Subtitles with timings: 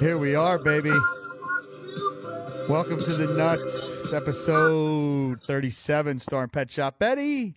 [0.00, 0.92] Here we are, baby.
[2.68, 7.56] Welcome to the Nuts, episode 37, starring Pet Shop Betty,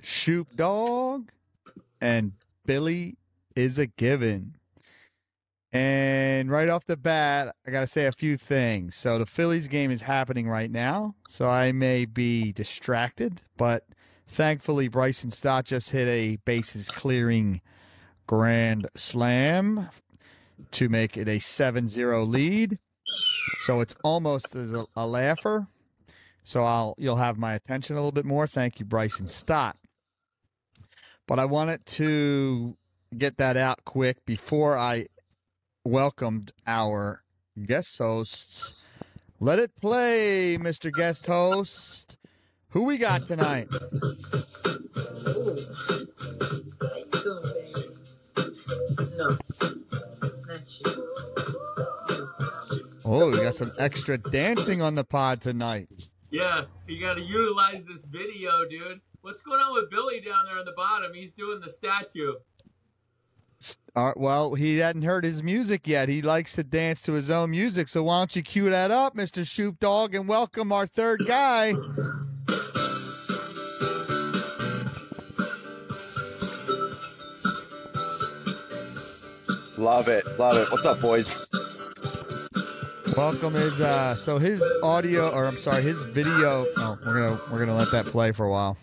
[0.00, 1.30] Shoop Dawg,
[2.00, 2.32] and
[2.64, 3.18] Billy
[3.54, 4.56] Izza Given.
[5.70, 8.96] And right off the bat, I got to say a few things.
[8.96, 13.84] So the Phillies game is happening right now, so I may be distracted, but
[14.26, 17.60] thankfully Bryson Stott just hit a bases clearing
[18.26, 19.90] grand slam
[20.72, 22.78] to make it a 7-0 lead.
[23.60, 25.66] So it's almost as a, a laugher.
[26.44, 28.46] So I'll you'll have my attention a little bit more.
[28.46, 29.76] Thank you, Bryson Stott.
[31.26, 32.76] But I wanted to
[33.16, 35.08] get that out quick before I
[35.84, 37.22] welcomed our
[37.66, 38.72] guest hosts.
[39.40, 40.92] Let it play, Mr.
[40.92, 42.16] Guest Host.
[42.70, 43.68] Who we got tonight?
[49.16, 49.36] No,
[53.10, 55.88] Oh, we got some extra dancing on the pod tonight.
[56.30, 59.00] Yeah, you got to utilize this video, dude.
[59.22, 61.14] What's going on with Billy down there on the bottom?
[61.14, 62.34] He's doing the statue.
[63.96, 66.10] All right, uh, well, he hadn't heard his music yet.
[66.10, 67.88] He likes to dance to his own music.
[67.88, 69.46] So why don't you cue that up, Mr.
[69.46, 71.72] Shoop Dawg, and welcome our third guy.
[79.78, 80.70] Love it, love it.
[80.70, 81.47] What's up, boys?
[83.18, 87.58] Welcome is uh so his audio or I'm sorry, his video oh we're gonna we're
[87.58, 88.76] gonna let that play for a while.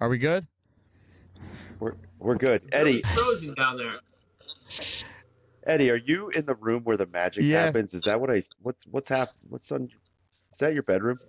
[0.00, 0.44] Are we good?
[1.78, 2.62] We're we're good.
[2.72, 4.00] Eddie, frozen down there.
[5.68, 7.66] Eddie, are you in the room where the magic Yes.
[7.66, 7.94] happens?
[7.94, 8.42] Is that what I?
[8.60, 9.28] What's what's hap?
[9.48, 9.84] What's on?
[9.84, 11.20] Is that your bedroom?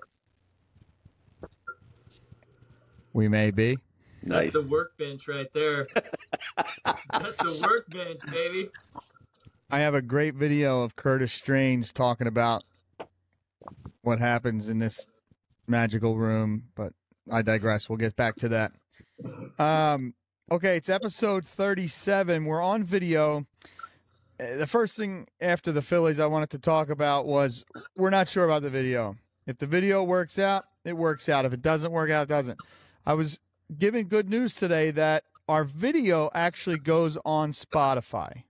[3.13, 3.77] We may be.
[4.23, 4.51] Nice.
[4.51, 5.87] That's the workbench right there.
[6.83, 8.71] That's the workbench, baby.
[9.69, 12.63] I have a great video of Curtis Strange talking about
[14.01, 15.07] what happens in this
[15.67, 16.93] magical room, but
[17.29, 17.89] I digress.
[17.89, 18.71] We'll get back to that.
[19.59, 20.13] Um,
[20.49, 22.45] okay, it's episode 37.
[22.45, 23.45] We're on video.
[24.39, 27.65] Uh, The first thing after the Phillies I wanted to talk about was
[27.97, 29.17] we're not sure about the video.
[29.45, 31.43] If the video works out, it works out.
[31.43, 32.59] If it doesn't work out, it doesn't.
[33.05, 33.37] I was
[33.77, 38.43] given good news today that our video actually goes on Spotify.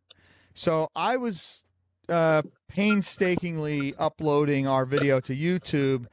[0.58, 1.62] So I was
[2.10, 6.08] uh, painstakingly uploading our video to YouTube.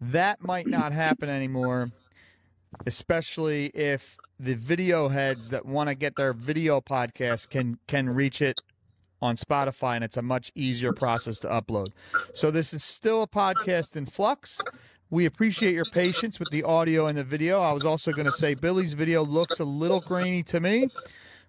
[0.00, 1.92] That might not happen anymore,
[2.86, 8.42] especially if the video heads that want to get their video podcast can can reach
[8.42, 8.60] it
[9.22, 11.92] on Spotify, and it's a much easier process to upload.
[12.34, 14.60] So this is still a podcast in flux.
[15.08, 17.60] We appreciate your patience with the audio and the video.
[17.60, 20.88] I was also going to say Billy's video looks a little grainy to me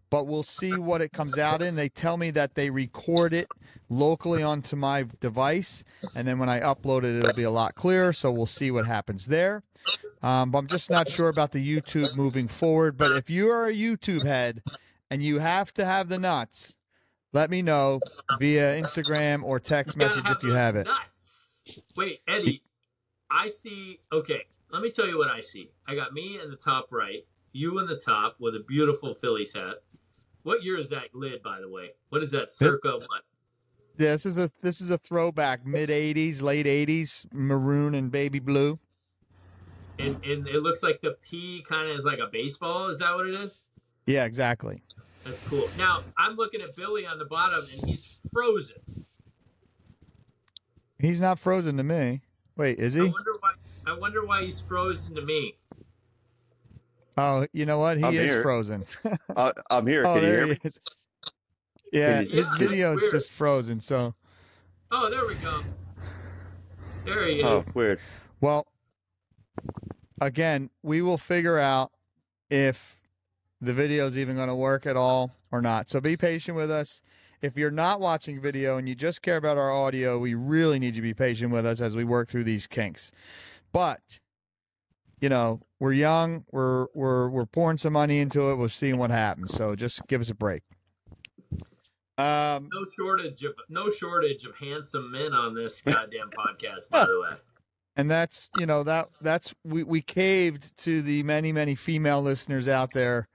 [0.10, 1.76] but we'll see what it comes out in.
[1.76, 3.48] They tell me that they record it
[3.90, 5.84] locally onto my device,
[6.16, 8.14] and then when I upload it, it'll be a lot clearer.
[8.14, 9.64] So we'll see what happens there.
[10.22, 12.98] Um, but I'm just not sure about the YouTube moving forward.
[12.98, 14.64] But if you are a YouTube head
[15.12, 16.78] and you have to have the nuts,
[17.34, 18.00] let me know
[18.40, 20.88] via Instagram or text message if you have it.
[20.88, 21.52] Nuts.
[21.96, 22.64] Wait, Eddie.
[23.30, 24.00] I see.
[24.12, 25.70] Okay, let me tell you what I see.
[25.88, 29.54] I got me in the top right, you in the top with a beautiful Phillies
[29.54, 29.76] hat.
[30.46, 31.90] What year is that lid, by the way?
[32.10, 32.52] What is that?
[32.52, 33.24] Circa what?
[33.98, 38.78] This is a this is a throwback, mid '80s, late '80s, maroon and baby blue.
[39.98, 42.90] And, and it looks like the P kind of is like a baseball.
[42.90, 43.60] Is that what it is?
[44.06, 44.84] Yeah, exactly.
[45.24, 45.68] That's cool.
[45.80, 48.78] Now I'm looking at Billy on the bottom, and he's frozen.
[51.00, 52.22] He's not frozen to me.
[52.56, 53.06] Wait, is I he?
[53.06, 53.54] wonder why.
[53.88, 55.58] I wonder why he's frozen to me.
[57.18, 57.98] Oh, you know what?
[57.98, 58.42] He I'm is here.
[58.42, 58.86] frozen.
[59.36, 60.04] Uh, I'm here.
[60.06, 60.58] oh, Can you there hear he me?
[60.64, 60.80] is.
[61.94, 63.80] Yeah, you- his Yeah, video is just frozen.
[63.80, 64.16] So,
[64.92, 65.62] Oh, there we go.
[67.06, 67.46] There he is.
[67.46, 68.00] Oh, weird.
[68.42, 68.68] well,
[70.22, 71.92] again, we will figure out
[72.50, 73.02] if
[73.62, 75.90] the video is even going to work at all or not.
[75.90, 77.02] So be patient with us.
[77.42, 80.88] If you're not watching video and you just care about our audio, we really need
[80.96, 83.12] you to be patient with us as we work through these kinks.
[83.72, 84.20] But
[85.26, 88.58] you know, we're young, we're we're we're pouring some money into it.
[88.58, 89.56] We're seeing what happens.
[89.56, 90.62] So just give us a break.
[92.20, 96.92] Um, No shortage of no shortage of handsome men on this goddamn podcast.
[96.92, 97.38] By the way,
[97.96, 102.68] and that's you know that that's we we caved to the many many female listeners
[102.68, 103.28] out there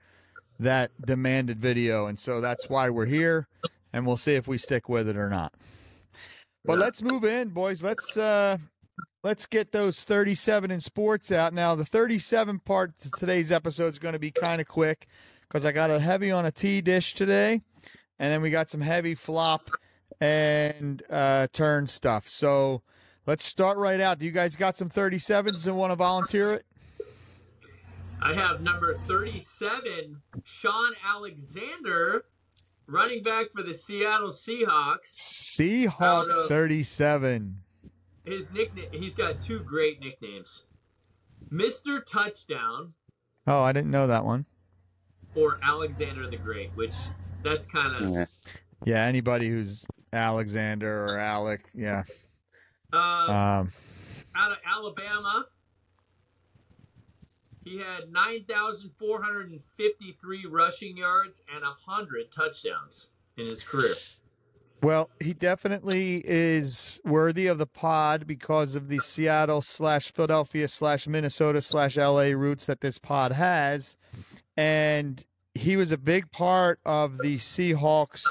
[0.61, 3.49] that demanded video, and so that's why we're here,
[3.91, 5.53] and we'll see if we stick with it or not.
[6.63, 7.83] But let's move in, boys.
[7.83, 8.59] Let's uh
[9.23, 11.53] let's get those 37 in sports out.
[11.53, 15.07] Now, the 37 part to today's episode is going to be kind of quick
[15.47, 17.61] because I got a heavy on a tea dish today,
[18.19, 19.69] and then we got some heavy flop
[20.19, 22.27] and uh, turn stuff.
[22.27, 22.81] So
[23.25, 24.19] let's start right out.
[24.19, 26.65] Do you guys got some 37s and want to volunteer it?
[28.23, 32.25] I have number 37, Shaun Alexander,
[32.85, 35.09] running back for the Seattle Seahawks.
[35.17, 37.55] Seahawks of- 37.
[38.25, 40.63] His nickname, he's got two great nicknames
[41.51, 42.05] Mr.
[42.05, 42.93] Touchdown
[43.47, 44.45] Oh, I didn't know that one.
[45.35, 46.93] or Alexander the Great, which
[47.43, 48.09] that's kind of.
[48.13, 48.25] Yeah.
[48.85, 49.83] Yeah, anybody who's
[50.13, 52.03] Alexander or Alec, yeah.
[52.93, 53.71] Uh, Um,
[54.35, 55.45] out of Alabama.
[57.63, 63.07] He had 9,453 rushing yards and 100 touchdowns
[63.37, 63.93] in his career.
[64.81, 71.07] Well, he definitely is worthy of the pod because of the Seattle slash Philadelphia slash
[71.07, 73.97] Minnesota slash LA roots that this pod has.
[74.57, 75.23] And
[75.53, 78.23] he was a big part of the Seahawks'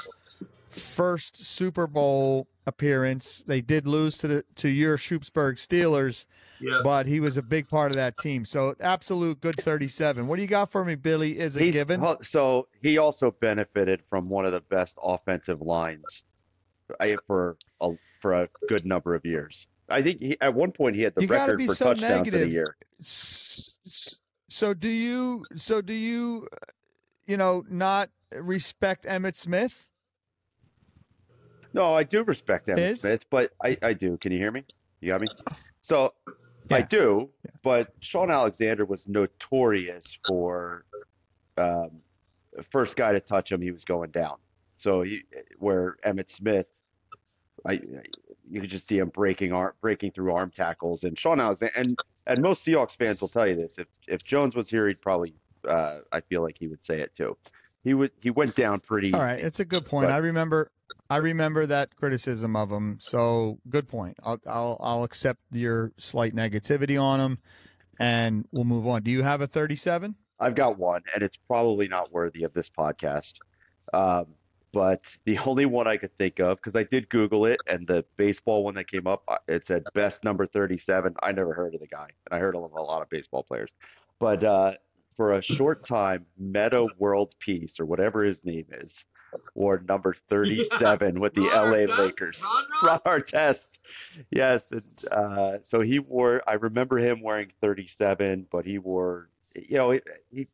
[0.69, 3.43] first Super Bowl appearance.
[3.47, 6.25] They did lose to the to your Shoopsburg Steelers,
[6.59, 6.81] Yeah.
[6.83, 8.45] but he was a big part of that team.
[8.45, 10.27] So absolute good 37.
[10.27, 11.39] What do you got for me, Billy?
[11.39, 12.01] Is it He's- given?
[12.01, 16.30] well, So he also benefited from one of the best offensive lines I-
[17.27, 17.91] for a,
[18.21, 19.67] for a good number of years.
[19.89, 22.27] I think he, at one point he had the You record be for so touchdowns
[22.27, 22.51] negative.
[22.51, 22.75] year.
[22.99, 25.45] S- s- So do you?
[25.55, 26.47] So do you?
[27.25, 29.87] You know, not respect Emmitt Smith?
[31.73, 33.01] No, I do respect Emmitt Is?
[33.01, 34.17] Smith, but I, I do.
[34.17, 34.63] Can you hear me?
[34.99, 35.27] You got me?
[35.83, 36.13] So
[36.71, 36.85] I Yeah.
[36.89, 37.29] do,
[37.63, 40.85] but Shaun Alexander was notorious for
[41.57, 42.01] um,
[42.71, 44.35] first guy to touch him, he was going down.
[44.77, 45.23] So he,
[45.59, 46.67] where Emmitt Smith,
[47.65, 47.79] I
[48.49, 51.99] you could just see him breaking arm, breaking through arm tackles, and Shaun Alexander, and
[52.27, 53.77] and most Seahawks fans will tell you this.
[53.77, 55.35] If if Jones was here, he'd probably,
[55.67, 57.37] uh, I feel like he would say it too.
[57.83, 59.13] He would he went down pretty.
[59.13, 60.07] All right, it's a good point.
[60.07, 60.71] But- I remember.
[61.09, 62.97] I remember that criticism of him.
[62.99, 64.17] So good point.
[64.23, 67.37] I'll I'll I'll accept your slight negativity on him,
[67.97, 69.03] and we'll move on.
[69.03, 70.15] Do you have a 37?
[70.39, 73.35] I've got one, and it's probably not worthy of this podcast.
[73.93, 74.25] Um,
[74.73, 78.05] but the only one I could think of, because I did Google it, and the
[78.17, 81.15] baseball one that came up, uh, it said best number 37.
[81.21, 83.69] I never heard of the guy, and I heard of a lot of baseball players.
[84.19, 84.73] But uh,
[85.15, 89.03] for a short time, Metta World Peace, or whatever his name is,
[89.55, 91.95] wore number 37 with the Ron LA?
[91.95, 92.41] Lakers.
[92.83, 93.67] Ron Artest.
[94.31, 94.71] Yes.
[94.71, 99.91] And, uh, so he wore, I remember him wearing 37, but he wore, you know,
[99.91, 100.01] he,
[100.31, 100.47] he,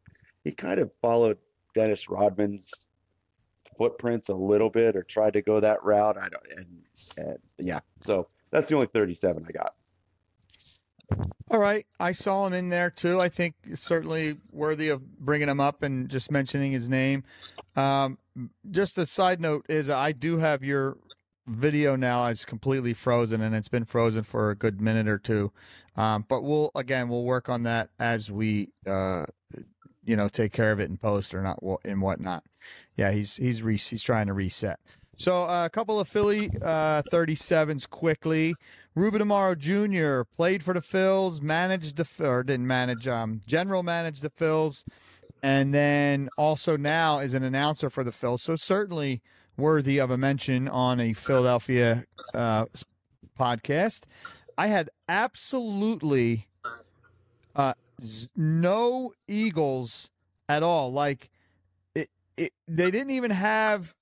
[0.43, 1.37] he kind of followed
[1.75, 2.71] Dennis Rodman's
[3.77, 6.17] footprints a little bit or tried to go that route.
[6.17, 6.83] I don't, and,
[7.17, 7.37] and
[7.67, 9.73] yeah, so that's the only 37 I got.
[11.49, 13.21] All right, I saw him in there too.
[13.21, 17.23] I think it's certainly worthy of bringing him up and just mentioning his name.
[17.77, 18.17] Um,
[18.69, 20.97] just a side note is I do have your
[21.47, 25.51] video now is completely frozen and it's been frozen for a good minute or two.
[25.95, 29.25] Um, but we'll again we'll work on that as we uh,
[30.07, 32.43] you know take care of it in post or not and whatnot.
[32.95, 34.79] Yeah, he's he's re- he's trying to reset.
[35.17, 38.53] So uh, a couple of Philly uh, 37s quickly.
[38.93, 40.29] Ruben Amaro Jr.
[40.35, 44.83] played for the Phils, managed the or didn't manage, um, general managed the Phils,
[45.41, 48.39] and then also now is an announcer for the Phils.
[48.39, 49.21] So certainly
[49.57, 52.05] worthy of a mention on a Philadelphia
[52.35, 52.65] uh,
[53.37, 54.03] podcast.
[54.55, 56.47] I had absolutely
[57.55, 57.73] uh,
[58.35, 60.09] no Eagles
[60.47, 60.91] at all.
[60.91, 61.29] Like
[61.95, 63.95] it, it, they didn't even have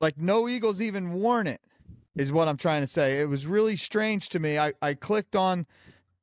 [0.00, 1.60] like no Eagles even worn it
[2.16, 3.20] is what I'm trying to say.
[3.20, 4.58] It was really strange to me.
[4.58, 5.66] I, I clicked on,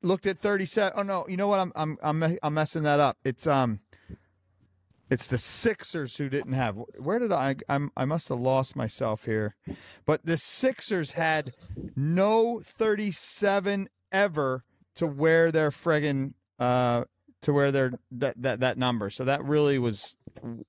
[0.02, 0.92] looked at 37.
[0.96, 1.60] Oh no, you know what?
[1.60, 3.16] I'm I'm I'm I'm messing that up.
[3.24, 3.80] It's um,
[5.08, 6.76] it's the Sixers who didn't have.
[6.98, 7.56] Where did I?
[7.68, 9.54] I'm I must have lost myself here,
[10.04, 11.52] but the Sixers had
[11.96, 14.64] no 37 ever
[14.96, 17.04] to wear their friggin' uh
[17.42, 19.10] to wear their that that that number.
[19.10, 20.16] So that really was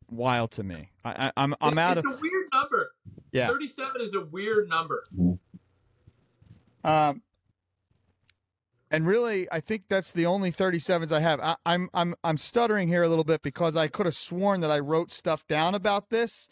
[0.09, 0.89] wild to me.
[1.03, 2.91] I, I I'm I'm out it's of a weird number.
[3.31, 3.47] yeah.
[3.47, 5.03] 37 is a weird number.
[6.83, 7.23] Um,
[8.91, 11.39] and really, I think that's the only 37s I have.
[11.39, 14.71] I, I'm I'm I'm stuttering here a little bit because I could have sworn that
[14.71, 16.47] I wrote stuff down about this,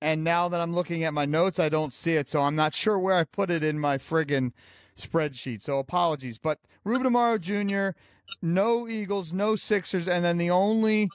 [0.00, 2.28] and now that I'm looking at my notes, I don't see it.
[2.28, 4.52] So I'm not sure where I put it in my friggin'
[4.96, 5.62] spreadsheet.
[5.62, 6.38] So apologies.
[6.38, 7.98] But Ruben Amaro Jr.,
[8.42, 11.08] no Eagles, no Sixers, and then the only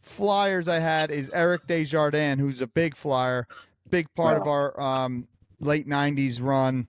[0.00, 3.46] Flyers I had is Eric Desjardins, who's a big flyer,
[3.90, 5.26] big part of our um,
[5.58, 6.86] late '90s run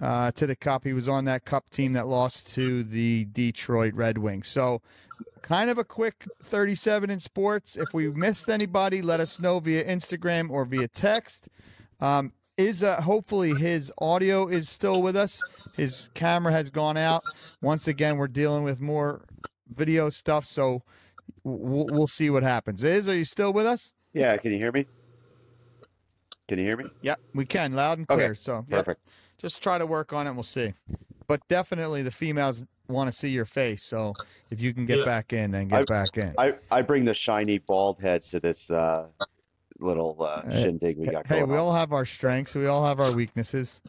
[0.00, 0.84] uh, to the Cup.
[0.84, 4.48] He was on that Cup team that lost to the Detroit Red Wings.
[4.48, 4.82] So
[5.42, 7.76] kind of a quick 37 in sports.
[7.76, 11.48] If we missed anybody, let us know via Instagram or via text.
[12.00, 15.42] Um, is uh, hopefully his audio is still with us.
[15.76, 17.24] His camera has gone out.
[17.62, 19.22] Once again, we're dealing with more
[19.74, 20.82] video stuff, so
[21.44, 22.82] we'll, we'll see what happens.
[22.82, 23.92] Is are you still with us?
[24.12, 24.86] Yeah, can you hear me?
[26.48, 26.90] Can you hear me?
[27.02, 28.34] Yeah, we can loud and Okay, clear.
[28.34, 29.08] So yep, Perfect.
[29.38, 30.32] just try to work on it.
[30.34, 30.74] We'll see.
[31.28, 33.84] But definitely, the females want to see your face.
[33.84, 34.12] So
[34.50, 35.04] if you can get Yeah.
[35.04, 36.34] back in, then get back in.
[36.36, 39.06] I, I bring the shiny bald head to this uh,
[39.80, 41.60] little uh, Hey, shindig we got Hey, going we on.
[41.60, 42.54] all have our strengths.
[42.54, 43.80] We all have our weaknesses.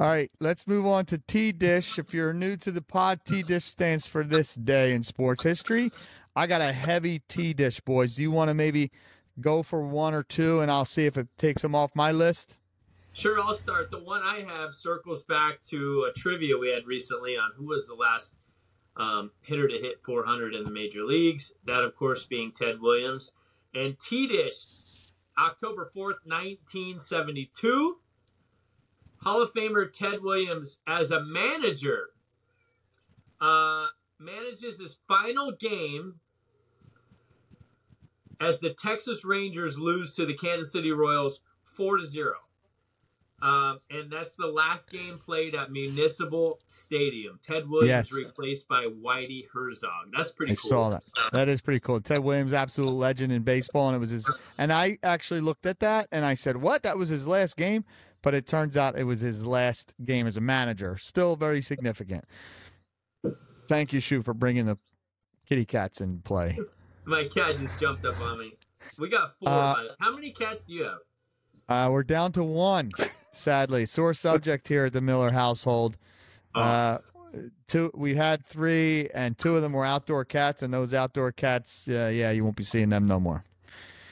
[0.00, 1.98] All right, let's move on to T Dish.
[1.98, 5.92] If you're new to the pod, T Dish stands for this day in sports history.
[6.34, 8.14] I got a heavy T Dish, boys.
[8.14, 8.90] Do you want to maybe
[9.40, 12.58] go for one or two, and I'll see if it takes them off my list?
[13.12, 13.90] Sure, I'll start.
[13.90, 17.86] The one I have circles back to a trivia we had recently on who was
[17.86, 18.34] the last
[18.96, 21.52] um, hitter to hit 400 in the major leagues.
[21.66, 23.32] That, of course, being Ted Williams.
[23.74, 27.96] And T Dish, October 4th, 1972.
[29.18, 32.10] Hall of Famer Ted Williams, as a manager,
[33.40, 33.86] uh,
[34.18, 36.16] manages his final game
[38.40, 42.34] as the Texas Rangers lose to the Kansas City Royals 4 to 0.
[43.44, 47.38] Um, and that's the last game played at Municipal Stadium.
[47.42, 48.12] Ted Williams Yes.
[48.12, 50.12] replaced by Whitey Herzog.
[50.16, 50.70] That's pretty I cool.
[50.70, 51.02] saw that.
[51.32, 52.00] That is pretty cool.
[52.00, 54.26] Ted Williams, absolute legend in baseball, and it was his.
[54.56, 56.82] And I actually looked at that and I said, "What?
[56.84, 57.84] That was his last game?"
[58.22, 60.96] But it turns out it was his last game as a manager.
[60.96, 62.24] Still very significant.
[63.68, 64.78] Thank you, Shu, for bringing the
[65.46, 66.58] kitty cats in play.
[67.04, 68.54] My cat just jumped up on me.
[68.98, 69.48] We got four.
[69.50, 70.98] Uh, How many cats do you have?
[71.68, 72.90] Uh, we're down to one,
[73.32, 73.86] sadly.
[73.86, 75.96] Sore subject here at the Miller household.
[76.54, 76.60] Oh.
[76.60, 76.98] Uh,
[77.66, 81.88] two, we had three, and two of them were outdoor cats, and those outdoor cats,
[81.88, 83.44] uh, yeah, you won't be seeing them no more.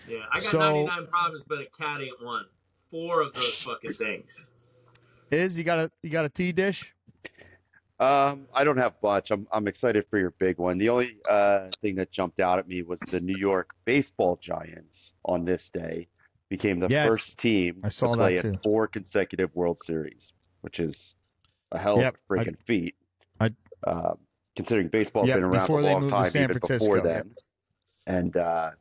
[0.09, 2.47] Yeah, I got so- 99 problems, but a cat ain't one.
[2.90, 4.47] Four of those fucking things.
[5.30, 6.94] Is you got a you got a tea dish?
[7.99, 9.30] Um, I don't have much.
[9.30, 10.76] I'm I'm excited for your big one.
[10.76, 15.12] The only uh, thing that jumped out at me was the New York Baseball Giants
[15.25, 16.09] on this day
[16.52, 17.09] became the Yes.
[17.09, 21.14] first team I saw to play in four consecutive World Series, which is
[21.71, 22.94] a hell Yep, of a I- freaking feat.
[23.40, 23.54] I-
[23.87, 24.14] uh,
[24.54, 27.04] considering baseball's Yep, been around a long time, San even Francisco, before yep.
[27.04, 27.37] then.
[28.06, 28.73] And uh,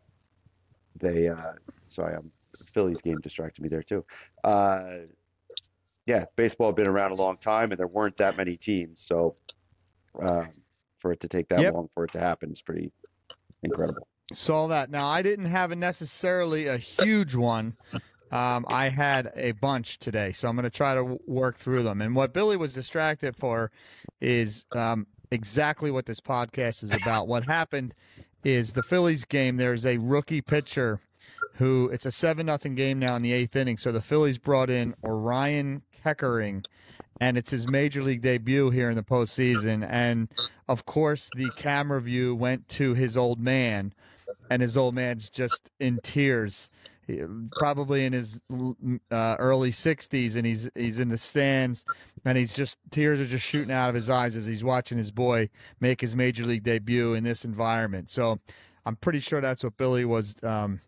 [1.00, 1.54] they, uh,
[1.88, 2.30] sorry, I'm
[2.74, 4.04] Phillies game distracted me there too.
[4.44, 5.04] Uh,
[6.06, 9.00] yeah, baseball had been around a long time, and there weren't that many teams.
[9.00, 9.38] So
[10.22, 10.50] um,
[11.00, 11.74] for it to take that Yep.
[11.74, 12.92] long for it to happen is pretty
[13.64, 14.10] incredible.
[14.34, 14.90] Saw that.
[14.90, 17.76] Now I didn't have a necessarily a huge one.
[18.32, 22.02] Um, I had a bunch today, so I'm going to try to work through them.
[22.02, 23.72] And what Billy was distracted for
[24.22, 27.28] is um, exactly what this podcast is about.
[27.28, 27.94] What happened
[28.44, 29.58] is the Phillies game.
[29.58, 31.02] There's a rookie pitcher
[31.56, 33.78] who it's a seven nothing game now in the eighth inning.
[33.78, 36.64] So the Phillies brought in Orion Kerkering,
[37.20, 39.86] and it's his major league debut here in the postseason.
[39.88, 40.30] And
[40.70, 43.94] of course, the camera view went to his old man,
[44.52, 46.70] and his old man's just in tears,
[47.54, 48.38] probably in his
[49.10, 51.86] uh, early 60s, and he's he's in the stands,
[52.26, 55.10] and he's just tears are just shooting out of his eyes as he's watching his
[55.10, 58.10] boy make his major league debut in this environment.
[58.10, 58.40] So,
[58.86, 60.82] I'm pretty sure that's what Billy was um,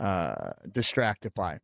[0.00, 1.60] uh, distracted by.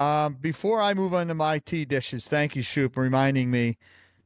[0.00, 3.78] Um, before I move on to my tea dishes, thank you, Shoop, reminding me.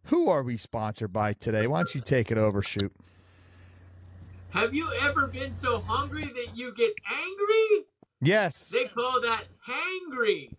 [0.05, 1.67] Who are we sponsored by today?
[1.67, 2.93] Why don't you take it over, Shoop?
[4.51, 7.87] Have you ever been so hungry that you get angry?
[8.21, 8.69] Yes.
[8.71, 10.51] They call that hangry.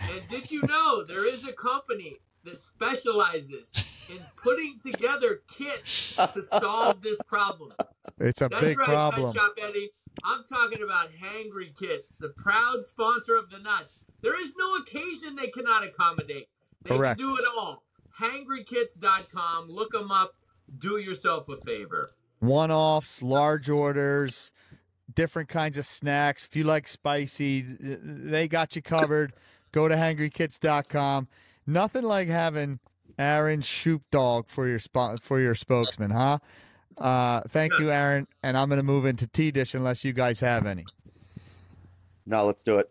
[0.00, 6.42] And did you know there is a company that specializes in putting together kits to
[6.42, 7.72] solve this problem?
[8.18, 9.34] It's a That's big right, problem.
[9.34, 9.90] Shop Eddie.
[10.24, 13.96] I'm talking about Hangry Kits, the proud sponsor of the nuts.
[14.22, 16.48] There is no occasion they cannot accommodate.
[16.84, 17.18] They Correct.
[17.18, 17.82] can do it all.
[18.20, 19.68] HangryKits.com.
[19.68, 20.34] Look them up.
[20.78, 22.12] Do yourself a favor.
[22.42, 24.50] One offs, large orders,
[25.14, 26.44] different kinds of snacks.
[26.44, 29.32] If you like spicy, they got you covered.
[29.70, 31.28] Go to hangrykits.com.
[31.68, 32.80] Nothing like having
[33.16, 36.38] Aaron Shoop Dawg for your spot for your spokesman, huh?
[36.98, 38.26] Uh, thank you, Aaron.
[38.42, 40.84] And I'm going to move into T dish unless you guys have any.
[42.26, 42.90] Now let's do it.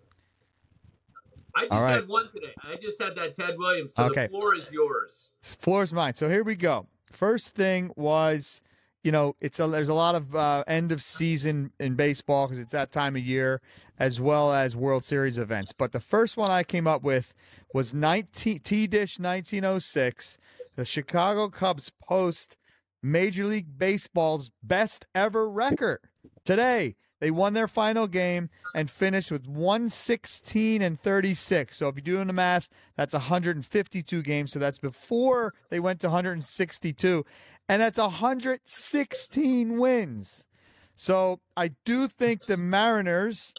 [1.53, 1.95] I just All right.
[1.95, 2.53] had one today.
[2.63, 3.95] I just had that Ted Williams.
[3.95, 4.23] So Okay.
[4.27, 5.31] the floor is yours.
[5.41, 6.13] Floor's mine.
[6.13, 6.87] So here we go.
[7.11, 8.61] First thing was,
[9.03, 12.59] you know, it's a, there's a lot of uh, end of season in baseball because
[12.59, 13.61] it's that time of year,
[13.99, 15.73] as well as World Series events.
[15.73, 17.33] But the first one I came up with
[17.73, 20.37] was 19 T Dish 1906,
[20.75, 22.57] the Chicago Cubs post
[23.01, 25.99] Major League Baseball's best ever record.
[26.45, 31.77] Today, they won their final game and finished with 116 and 36.
[31.77, 32.67] So if you're doing the math,
[32.97, 34.51] that's 152 games.
[34.51, 37.23] So that's before they went to 162.
[37.71, 40.45] And that's 116 wins.
[40.93, 43.53] So I do think the Mariners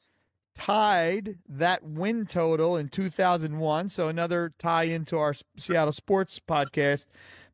[0.54, 3.88] tied that win total in 2001.
[3.88, 7.06] So another tie into our Seattle sports podcast.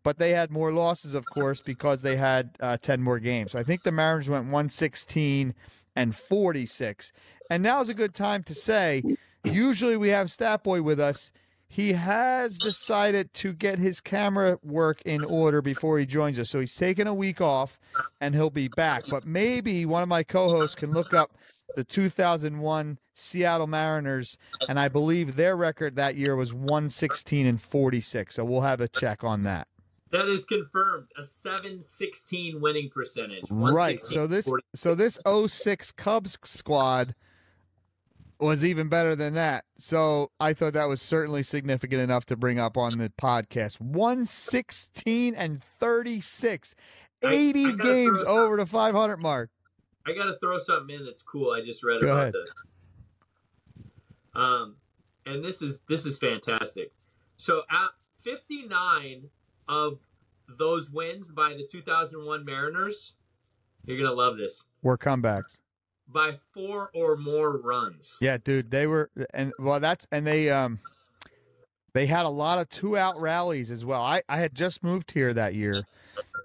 [0.03, 3.53] But they had more losses, of course, because they had uh, 10 more games.
[3.53, 5.55] So I think the Mariners went 116
[5.95, 7.13] and 46.
[7.51, 9.05] And now is a good time to say,
[9.45, 11.31] usually we have Stat Boy with us.
[11.69, 16.49] He has decided to get his camera work in order before he joins us.
[16.49, 17.79] So he's taking a week off
[18.21, 19.05] and he'll be back.
[19.09, 21.37] But maybe one of my co hosts can look up
[21.77, 28.35] the 2001 Seattle Mariners, and I believe their record that year was 116 and 46.
[28.35, 29.69] So we'll have a check on that.
[30.11, 31.09] That is confirmed.
[31.19, 33.45] A 716 winning percentage.
[33.51, 34.01] Right.
[34.01, 34.65] So this 40.
[34.75, 37.15] so this 06 Cubs squad
[38.41, 39.65] was even better than that.
[39.79, 43.81] So I thought that was certainly significant enough to bring up on the podcast.
[43.81, 46.75] 116 and 36.
[47.23, 49.51] 80 I gotta games over the 500 mark.
[50.07, 51.53] I got to throw something in that's cool.
[51.53, 52.35] I just read Go about ahead.
[52.35, 52.55] this.
[54.35, 54.77] Um,
[55.27, 56.93] and this is this is fantastic.
[57.37, 57.91] So at
[58.23, 59.29] 59
[59.69, 59.99] of
[60.59, 63.15] those wins by the 2001 Mariners,
[63.85, 64.65] you're gonna love this.
[64.83, 65.59] Were comebacks.
[66.11, 68.17] By four or more runs.
[68.21, 70.79] Yeah, dude, they were and well that's and they um
[71.93, 74.01] they had a lot of two out rallies as well.
[74.01, 75.85] I I had just moved here that year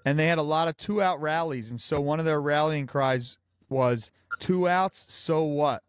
[0.06, 2.88] and they had a lot of two out rallies and so one of their rallying
[2.88, 3.38] cries
[3.70, 5.84] was two outs, so what?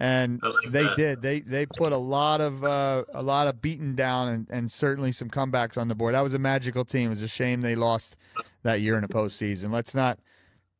[0.00, 0.96] And like they that.
[0.96, 1.22] did.
[1.22, 5.12] They they put a lot of uh, a lot of beating down and, and certainly
[5.12, 6.14] some comebacks on the board.
[6.14, 7.06] That was a magical team.
[7.06, 8.16] It was a shame they lost
[8.64, 9.70] that year in the postseason.
[9.70, 10.18] Let's not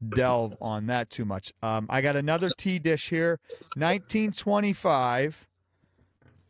[0.09, 1.53] delve on that too much.
[1.63, 3.41] Um, I got another tea dish here.
[3.77, 5.47] 1925,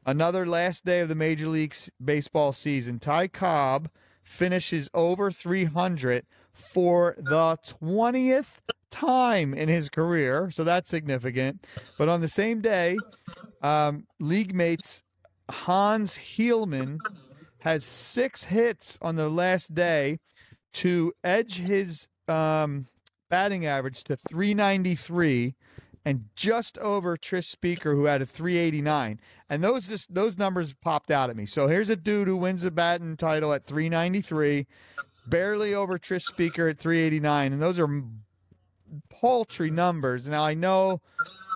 [0.07, 2.99] another last day of the Major League Baseball season.
[2.99, 3.91] Ty Cobb
[4.23, 10.51] finishes over 300 for the 20th time in his career.
[10.51, 11.65] So that's significant.
[11.99, 12.97] But on the same day,
[13.63, 15.03] um, league mates
[15.51, 16.99] Hans Heilmann
[17.61, 20.19] has six hits on the last day
[20.75, 22.87] to edge his um,
[23.29, 25.55] batting average to 393
[26.05, 31.11] and just over Tris Speaker who had a 389 and those just those numbers popped
[31.11, 31.47] out at me.
[31.47, 34.67] So here's a dude who wins the batting title at 393
[35.27, 37.89] barely over Tris Speaker at 389 and those are
[39.09, 40.29] paltry numbers.
[40.29, 41.01] Now I know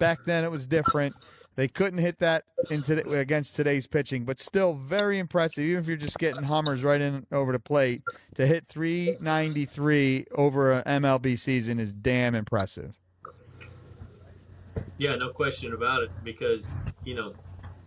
[0.00, 1.14] back then it was different
[1.58, 5.96] they couldn't hit that into against today's pitching but still very impressive even if you're
[5.96, 8.00] just getting hummers right in over the plate
[8.36, 12.94] to hit 393 over an MLB season is damn impressive.
[14.98, 16.10] Yeah, no question about it.
[16.22, 17.34] Because you know,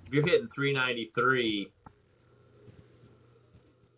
[0.05, 1.71] if you're hitting 393,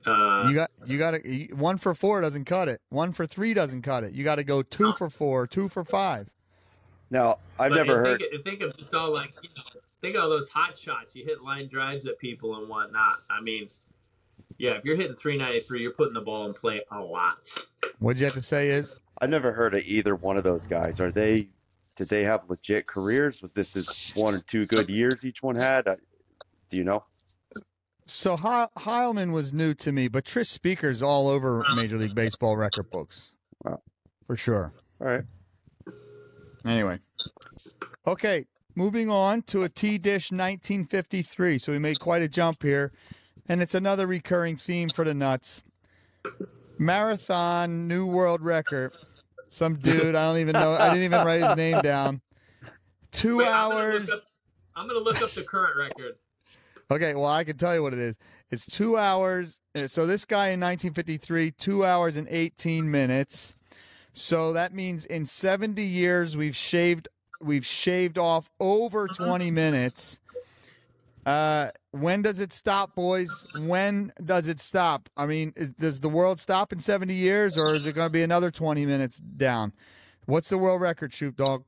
[0.06, 2.82] uh, You got you got to one for four doesn't cut it.
[2.90, 4.14] One for three doesn't cut it.
[4.14, 6.30] You got to go two for four, two for five.
[7.14, 8.44] Now, I've but never think, heard.
[8.44, 9.62] Think of this all like you know,
[10.02, 11.16] think of all those hot shots.
[11.16, 13.20] You hit line drives at people and whatnot.
[13.30, 13.70] I mean,
[14.58, 17.48] yeah, if you're hitting 393, you're putting the ball in play a lot.
[18.00, 18.70] What'd you have to say?
[18.70, 21.00] Is I've never heard of either one of those guys.
[21.00, 21.50] Are they?
[21.96, 23.44] Did they have legit careers?
[23.44, 25.88] Was this his one or two good years each one had?
[25.88, 25.98] Uh,
[26.72, 27.04] Do you know?
[28.08, 28.42] so He-
[28.82, 33.32] Heilmann was new to me, but Tris Speaker's all over Major League Baseball record books,
[33.64, 33.84] Wow.
[34.26, 34.74] for sure.
[35.00, 35.24] All right.
[36.66, 37.00] Anyway,
[38.08, 38.46] okay,
[38.76, 41.58] moving on to a T Dish 1953.
[41.60, 42.92] So we made quite a jump here,
[43.48, 45.64] and it's another recurring theme for the Nuts.
[46.80, 48.94] Marathon new world record.
[49.50, 50.74] Some dude I don't even know.
[50.74, 52.22] I didn't even write his name down.
[53.12, 54.22] Two Wait, I'm gonna look hours.
[54.76, 56.14] I'm gonna look up the current record.
[56.90, 58.18] Okay, well, I can tell you what it is.
[58.52, 59.60] It's two hours.
[59.76, 63.56] uh, So this guy in 1953, two hours and 18 minutes.
[64.14, 67.08] So that means in 70 years we've shaved
[67.42, 70.20] we've shaved off over 20 minutes.
[71.26, 73.46] Uh, when does it stop, boys?
[73.60, 75.10] When does it stop?
[75.18, 78.12] I mean, is, does the world stop in 70 years, or is it going to
[78.12, 79.74] be another 20 minutes down?
[80.26, 81.64] What's the world record, Shoop Dawg?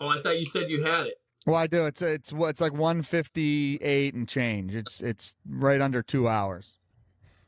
[0.00, 1.20] Oh, I thought you said you had it.
[1.46, 1.86] Well, I do.
[1.86, 4.76] It's it's it's like 158 and change.
[4.76, 6.77] It's it's right under two hours.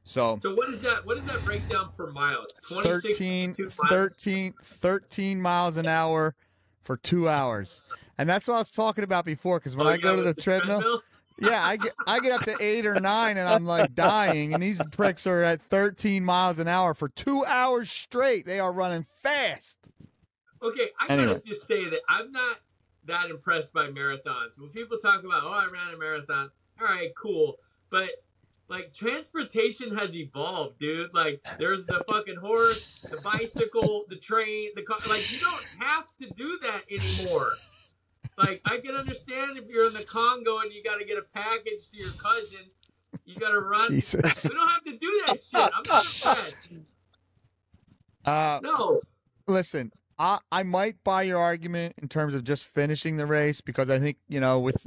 [0.04, 1.04] So So what is that?
[1.04, 2.42] What does that break down per mile?
[2.42, 3.76] It's 26 13, miles.
[3.90, 6.34] 13, 13 miles an hour
[6.82, 7.82] for two hours.
[8.18, 9.58] And that's what I was talking about before.
[9.58, 11.02] Because when Oh, I go to the with treadmill,
[11.40, 14.62] Yeah, I get I get up to eight or nine and I'm like dying, and
[14.62, 18.44] these pricks are at 13 miles an hour for two hours straight.
[18.44, 19.78] They are running fast.
[20.62, 22.58] Okay, I gotta just say that I'm not
[23.06, 24.58] that impressed by marathons.
[24.58, 27.56] When people talk about, oh, I ran a marathon, all right, cool,
[27.88, 28.10] but
[28.70, 31.12] like transportation has evolved, dude.
[31.12, 34.96] Like there's the fucking horse, the bicycle, the train, the car.
[35.08, 37.50] Like you don't have to do that anymore.
[38.38, 41.22] Like I can understand if you're in the Congo and you got to get a
[41.34, 42.60] package to your cousin,
[43.24, 43.88] you got to run.
[43.90, 44.44] Jesus.
[44.44, 45.54] We don't have to do that shit.
[45.74, 46.68] I'm not impressed.
[48.24, 49.00] Uh, No.
[49.48, 53.90] listen, I I might buy your argument in terms of just finishing the race because
[53.90, 54.86] I think you know with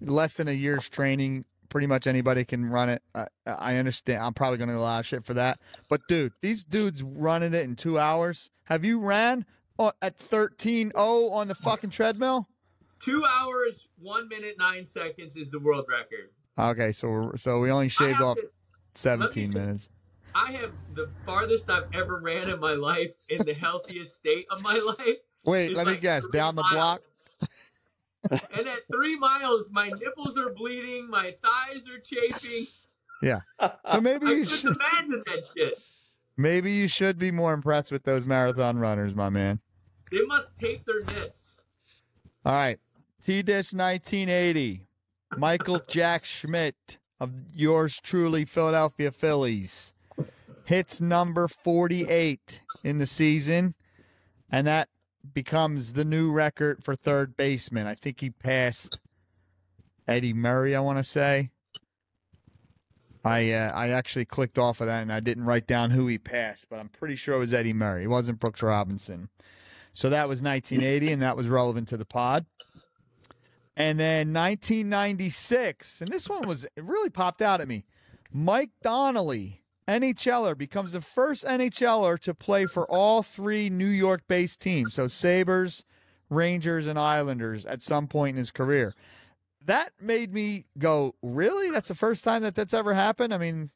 [0.00, 3.02] less than a year's training, pretty much anybody can run it.
[3.14, 4.22] I, I understand.
[4.22, 5.58] I'm probably going to allow shit for that,
[5.88, 8.50] but dude, these dudes running it in two hours.
[8.64, 9.46] Have you ran
[10.02, 10.92] at 13.0
[11.32, 12.46] on the fucking treadmill?
[13.00, 16.28] Two hours, one minute, nine seconds is the world record.
[16.58, 18.50] Okay, so we're, so we only shaved off to-
[18.94, 19.88] 17 just- minutes.
[20.34, 24.62] I have the farthest I've ever ran in my life in the healthiest state of
[24.62, 25.16] my life.
[25.44, 26.26] Wait, let me guess.
[26.28, 27.00] Down the block.
[28.30, 32.66] and at three miles, my nipples are bleeding, my thighs are chafing.
[33.20, 33.40] Yeah.
[33.90, 35.80] So maybe I you should imagine that shit.
[36.36, 39.60] maybe you should be more impressed with those marathon runners, my man.
[40.10, 41.58] They must tape their nips.
[42.44, 42.78] All right.
[43.22, 44.86] T Dish 1980.
[45.36, 49.92] Michael Jack Schmidt of yours truly, Philadelphia Phillies.
[50.64, 53.74] Hits number 48 in the season,
[54.50, 54.88] and that
[55.34, 57.86] becomes the new record for third baseman.
[57.86, 58.98] I think he passed
[60.06, 61.50] Eddie Murray, I want to say.
[63.24, 66.18] I uh, I actually clicked off of that and I didn't write down who he
[66.18, 68.04] passed, but I'm pretty sure it was Eddie Murray.
[68.04, 69.28] It wasn't Brooks Robinson.
[69.94, 72.46] So that was 1980, and that was relevant to the pod.
[73.76, 77.84] And then 1996, and this one was it really popped out at me.
[78.32, 84.94] Mike Donnelly, NHLer, becomes the first NHLer to play for all three New York-based teams,
[84.94, 85.84] so Sabres,
[86.30, 88.94] Rangers, and Islanders at some point in his career.
[89.64, 91.70] That made me go, really?
[91.70, 93.32] That's the first time that that's ever happened?
[93.34, 93.70] I mean,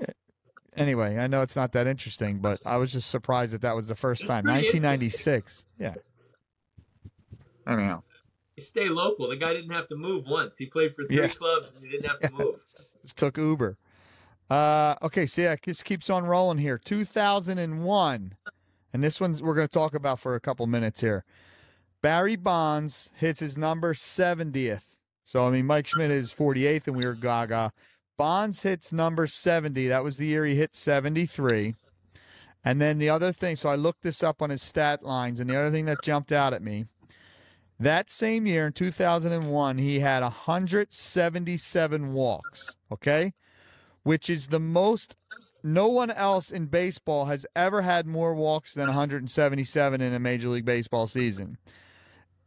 [0.00, 0.12] eh,
[0.76, 3.88] anyway, I know it's not that interesting, but I was just surprised that that was
[3.88, 4.44] the first time.
[4.46, 5.66] 1996.
[5.78, 5.94] Yeah.
[7.66, 8.02] Anyhow,
[8.56, 9.28] You stay local.
[9.28, 10.56] The guy didn't have to move once.
[10.58, 11.28] He played for three Yeah.
[11.28, 12.60] clubs and he didn't have to move.
[13.02, 13.76] just took Uber.
[14.50, 16.76] Uh, okay, so yeah, this keeps on rolling here.
[16.76, 18.34] 2001,
[18.92, 21.24] and this one's we're going to talk about for a couple minutes here.
[22.02, 24.96] Barry Bonds hits his number 70th.
[25.22, 27.72] So I mean, Mike Schmidt is 48th, and we were Gaga.
[28.18, 29.86] Bonds hits number 70.
[29.86, 31.76] That was the year he hit 73.
[32.64, 35.48] And then the other thing, so I looked this up on his stat lines, and
[35.48, 36.86] the other thing that jumped out at me,
[37.78, 43.32] that same year in 2001, he had 177 walks, okay?
[44.02, 45.14] Which is the most,
[45.62, 50.48] no one else in baseball has ever had more walks than 177 in a Major
[50.48, 51.58] League Baseball season,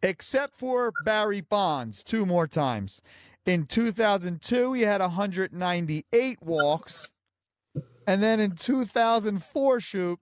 [0.01, 3.01] except for Barry Bonds, two more times.
[3.45, 7.11] In 2002, he had 198 walks.
[8.07, 10.19] And then in 2004, shoot,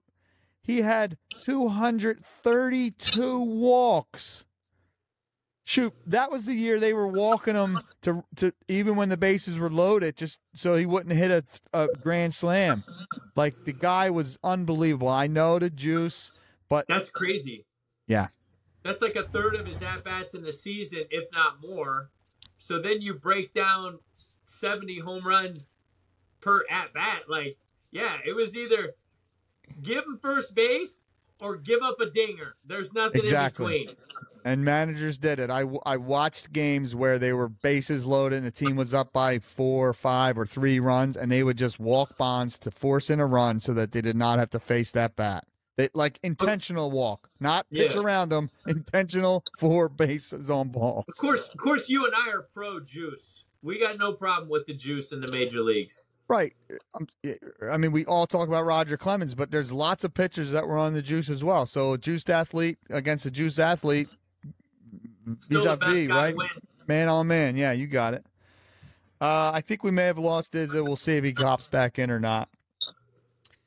[0.62, 4.44] he had 232 walks.
[5.72, 9.56] Shoot, that was the year they were walking him to to even when the bases
[9.56, 12.84] were loaded, just so he wouldn't hit a, a grand slam.
[13.36, 15.08] Like the guy was unbelievable.
[15.08, 16.30] I know the juice,
[16.68, 17.64] but That's crazy.
[18.06, 18.26] Yeah.
[18.82, 22.10] That's like a third of his at bats in the season, if not more.
[22.58, 23.98] So then you break down
[24.44, 25.74] 70 home runs
[26.42, 27.22] per at bat.
[27.30, 27.56] Like,
[27.90, 28.94] yeah, it was either
[29.82, 31.04] give him first base
[31.42, 32.54] or give up a dinger.
[32.64, 33.80] There's nothing Exactly.
[33.82, 33.96] in between.
[34.44, 35.50] and managers did it.
[35.50, 39.38] I, I watched games where they were bases loaded and the team was up by
[39.38, 43.20] four or five or three runs, and they would just walk bonds to force in
[43.20, 45.44] a run so that they did not have to face that bat.
[45.76, 48.02] They, like intentional walk, not pitch Yeah.
[48.02, 51.04] around them, intentional four bases on balls.
[51.08, 53.44] Of course, of course, you and I are pro juice.
[53.62, 56.04] We got no problem with the juice in the major leagues.
[56.28, 56.54] Right.
[56.94, 57.06] Um,
[57.70, 60.78] I mean, we all talk about Roger Clemens, but there's lots of pitchers that were
[60.78, 61.66] on the juice as well.
[61.66, 64.08] So a juiced athlete against a juiced athlete,
[65.40, 66.34] Still the vis-a-vis, right?
[66.88, 67.56] Man on man.
[67.56, 68.24] Yeah, you got it.
[69.20, 70.82] Uh, I think we may have lost Izza.
[70.82, 72.48] We'll see if he hops back in or not.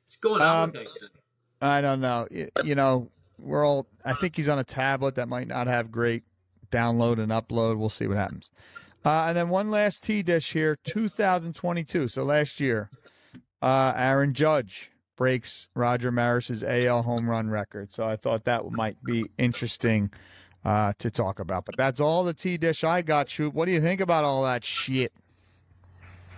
[0.06, 1.10] What's going on Um, with that
[1.62, 1.78] guy?
[1.78, 2.28] I don't know.
[2.32, 3.88] Y- You know, we're all.
[4.04, 6.24] I think he's on a tablet that might not have great
[6.72, 7.78] download and upload.
[7.78, 8.52] We'll see what happens.
[9.06, 12.08] Uh, and then one last T dish here, 2022.
[12.08, 12.89] So last year,
[13.62, 17.91] uh, Aaron Judge breaks Roger Maris's AL home run record.
[17.91, 20.12] So I thought that might be interesting
[20.65, 21.65] uh, to talk about.
[21.65, 23.30] But that's all the tea dish I got.
[23.30, 25.13] Shoot, what do you think about all that shit?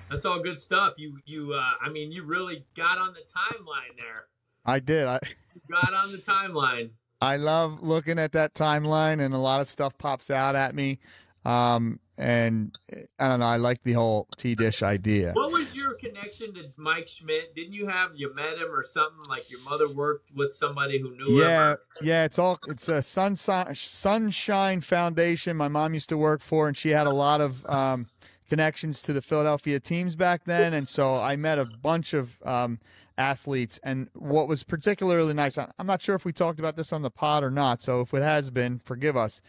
[0.10, 0.94] That's all good stuff.
[0.98, 4.28] You you uh I mean you really got on the timeline there.
[4.66, 5.06] I did.
[5.06, 5.20] I
[5.54, 6.92] You got on the timeline.
[7.22, 11.00] I love looking at that timeline, and a lot of stuff pops out at me.
[11.48, 12.78] Um, and
[13.20, 13.46] I don't know.
[13.46, 15.32] I like the whole tea dish idea.
[15.34, 17.56] What was your connection to Mike Schmidt?
[17.56, 21.16] Didn't you have you met him or something like your mother worked with somebody who
[21.16, 21.48] knew him?
[21.48, 22.26] Yeah, yeah.
[22.26, 25.56] It's all it's a sunshine Sunshine Foundation.
[25.56, 28.08] My mom used to work for, and she had a lot of um,
[28.50, 32.80] connections to the Philadelphia teams back then, and so I met a bunch of um,
[33.18, 33.80] athletes.
[33.84, 37.12] And what was particularly nice, I'm not sure if we talked about this on the
[37.12, 37.82] pod or not.
[37.82, 39.40] So if it has been, forgive us.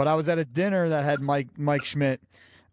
[0.00, 2.22] But I was at a dinner that had Mike Mike Schmidt,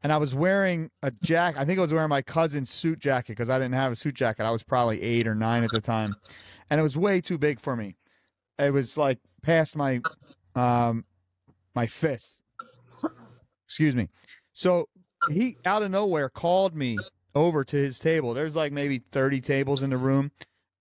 [0.01, 1.59] and I was wearing a jacket.
[1.59, 4.15] I think I was wearing my cousin's suit jacket because I didn't have a suit
[4.15, 4.43] jacket.
[4.43, 6.15] I was probably eight or nine at the time,
[6.69, 7.97] and it was way too big for me.
[8.57, 9.99] It was like past my
[10.55, 11.03] um
[11.75, 12.43] my fist.
[13.65, 14.07] Excuse me.
[14.53, 14.87] So
[15.29, 16.97] he out of nowhere called me
[17.35, 18.35] over to his table.
[18.35, 20.31] There's like maybe 30 tables in the room.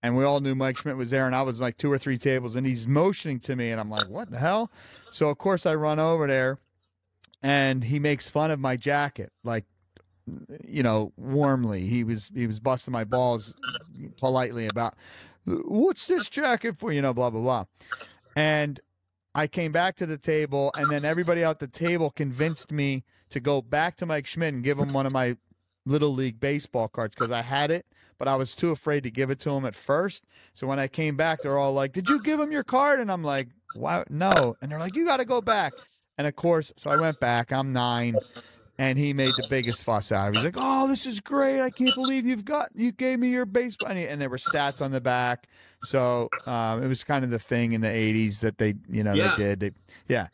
[0.03, 2.17] And we all knew Mike Schmidt was there, and I was like two or three
[2.17, 4.71] tables, and he's motioning to me, and I'm like, "What the hell?"
[5.11, 6.59] So of course I run over there,
[7.41, 9.65] and he makes fun of my jacket, like,
[10.63, 11.87] you know, warmly.
[11.87, 13.55] He was he was busting my balls
[14.17, 14.95] politely about,
[15.45, 17.65] "What's this jacket for?" You know, blah blah blah.
[18.35, 18.79] And
[19.33, 23.39] I came back to the table, and then everybody at the table convinced me to
[23.39, 25.37] go back to Mike Schmidt and give him one of my
[25.85, 27.85] little league baseball cards because I had it,
[28.17, 30.25] but I was too afraid to give it to him at first.
[30.53, 33.11] So when I came back, they're all like, "Did you give him your card?" And
[33.11, 34.03] I'm like, "Why?
[34.09, 35.73] No." And they're like, "You got to go back."
[36.17, 37.51] And of course, so I went back.
[37.51, 38.15] I'm nine,
[38.79, 40.33] and he made the biggest fuss out of.
[40.33, 40.37] it.
[40.37, 41.61] He's like, "Oh, this is great!
[41.61, 44.91] I can't believe you've got you gave me your baseball." And, there were stats on
[44.91, 45.47] the back,
[45.83, 49.13] so um, it was kind of the thing in the '80s that they, you know,
[49.13, 49.35] Yeah.
[49.35, 49.59] they did.
[49.59, 49.71] They,
[50.07, 50.27] yeah,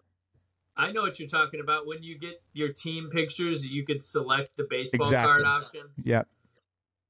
[0.78, 1.86] I know what you're talking about.
[1.86, 5.44] When you get your team pictures, you could select the baseball Exactly.
[5.44, 5.82] card option.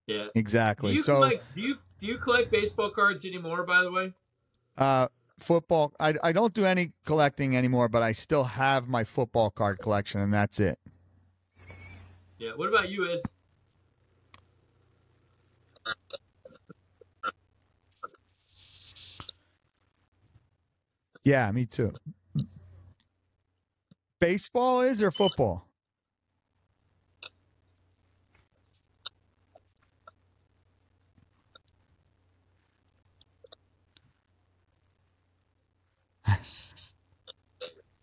[0.07, 0.23] Yeah, Yeah.
[0.25, 0.93] Do exactly.
[0.93, 1.15] you So.
[1.15, 4.13] collect do you do you collect baseball cards anymore, by the way?
[4.77, 5.07] Uh,
[5.39, 5.93] football.
[5.99, 10.21] I I don't do any collecting anymore, but I still have my football card collection,
[10.21, 10.79] and that's it.
[12.37, 12.51] Yeah.
[12.55, 13.21] What about you, Is?
[21.23, 21.93] Yeah, me too.
[24.19, 25.67] Baseball is or football?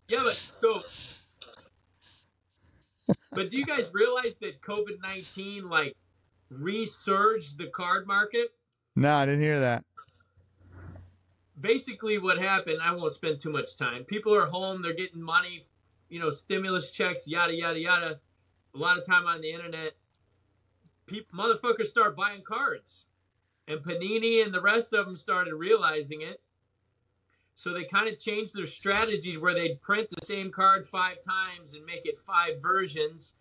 [0.07, 0.83] Yeah, but so
[3.31, 5.95] But do you guys realize that COVID nineteen like
[6.49, 8.49] resurged the card market?
[8.95, 9.85] No, I didn't hear that.
[11.59, 14.03] basically what happened i won't spend too much time.
[14.03, 15.63] People are home they're getting money
[16.09, 18.19] you know stimulus checks yada yada yada.
[18.75, 19.93] A lot of time on the internet.
[21.07, 23.05] People motherfuckers start buying cards.
[23.67, 26.41] And panini and the rest of them started realizing it
[27.61, 31.75] so they kind of changed their strategy where they'd print the same card five times
[31.75, 33.35] and make it five versions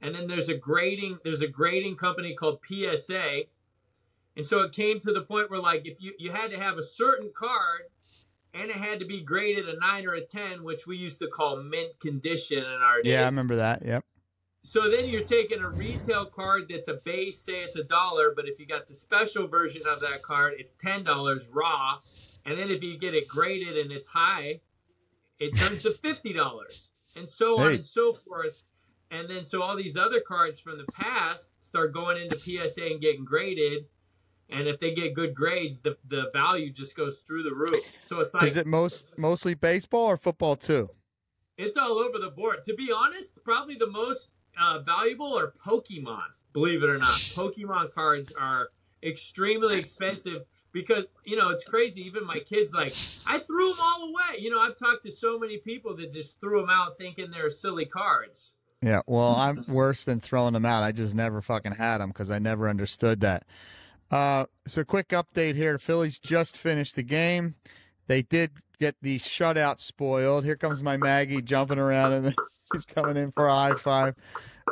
[0.00, 3.44] and then there's a grading there's a grading company called psa
[4.36, 6.78] and so it came to the point where like if you you had to have
[6.78, 7.82] a certain card
[8.54, 11.26] and it had to be graded a 9 or a 10 which we used to
[11.26, 13.12] call mint condition in our days.
[13.12, 13.84] Yeah, I remember that.
[13.84, 14.04] Yep.
[14.62, 18.48] So then you're taking a retail card that's a base, say it's a dollar, but
[18.48, 21.98] if you got the special version of that card, it's ten dollars raw.
[22.46, 24.60] And then if you get it graded and it's high,
[25.38, 26.88] it turns to fifty dollars.
[27.16, 28.62] And so on and so forth.
[29.10, 33.00] And then so all these other cards from the past start going into PSA and
[33.00, 33.86] getting graded.
[34.50, 37.82] And if they get good grades, the, the value just goes through the roof.
[38.04, 40.90] So it's like Is it most mostly baseball or football too?
[41.58, 42.64] it's all over the board.
[42.66, 44.28] To be honest, probably the most
[44.60, 46.24] uh, valuable are Pokemon.
[46.52, 48.68] Believe it or not, Pokemon cards are
[49.02, 50.42] extremely expensive
[50.76, 52.02] because you know it's crazy.
[52.02, 52.94] Even my kids, like,
[53.26, 54.38] I threw them all away.
[54.38, 57.48] You know, I've talked to so many people that just threw them out thinking they're
[57.48, 58.52] silly cards.
[58.82, 59.00] Yeah.
[59.06, 60.82] Well, I'm worse than throwing them out.
[60.82, 63.44] I just never fucking had them because I never understood that.
[64.10, 67.54] Uh, so quick update here: the Phillies just finished the game.
[68.06, 70.44] They did get the shutout spoiled.
[70.44, 72.34] Here comes my Maggie jumping around, and
[72.72, 74.14] she's coming in for a high five.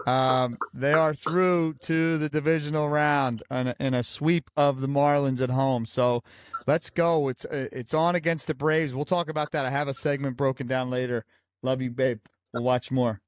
[0.06, 4.88] Um, they are through to the divisional round in a, in a sweep of the
[4.88, 5.86] Marlins at home.
[5.86, 6.22] So
[6.66, 7.28] let's go.
[7.28, 8.94] It's uh, it's on against the Braves.
[8.94, 9.64] We'll talk about that.
[9.64, 11.24] I have a segment broken down later.
[11.62, 12.18] Love you, babe.
[12.52, 13.20] We'll watch more.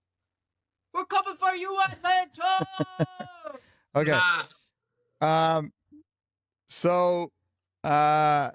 [0.92, 2.66] We're coming for you, Atlanta.
[3.96, 4.10] Okay.
[5.22, 5.72] Nah, Um,
[6.68, 7.32] so,
[7.82, 8.50] uh,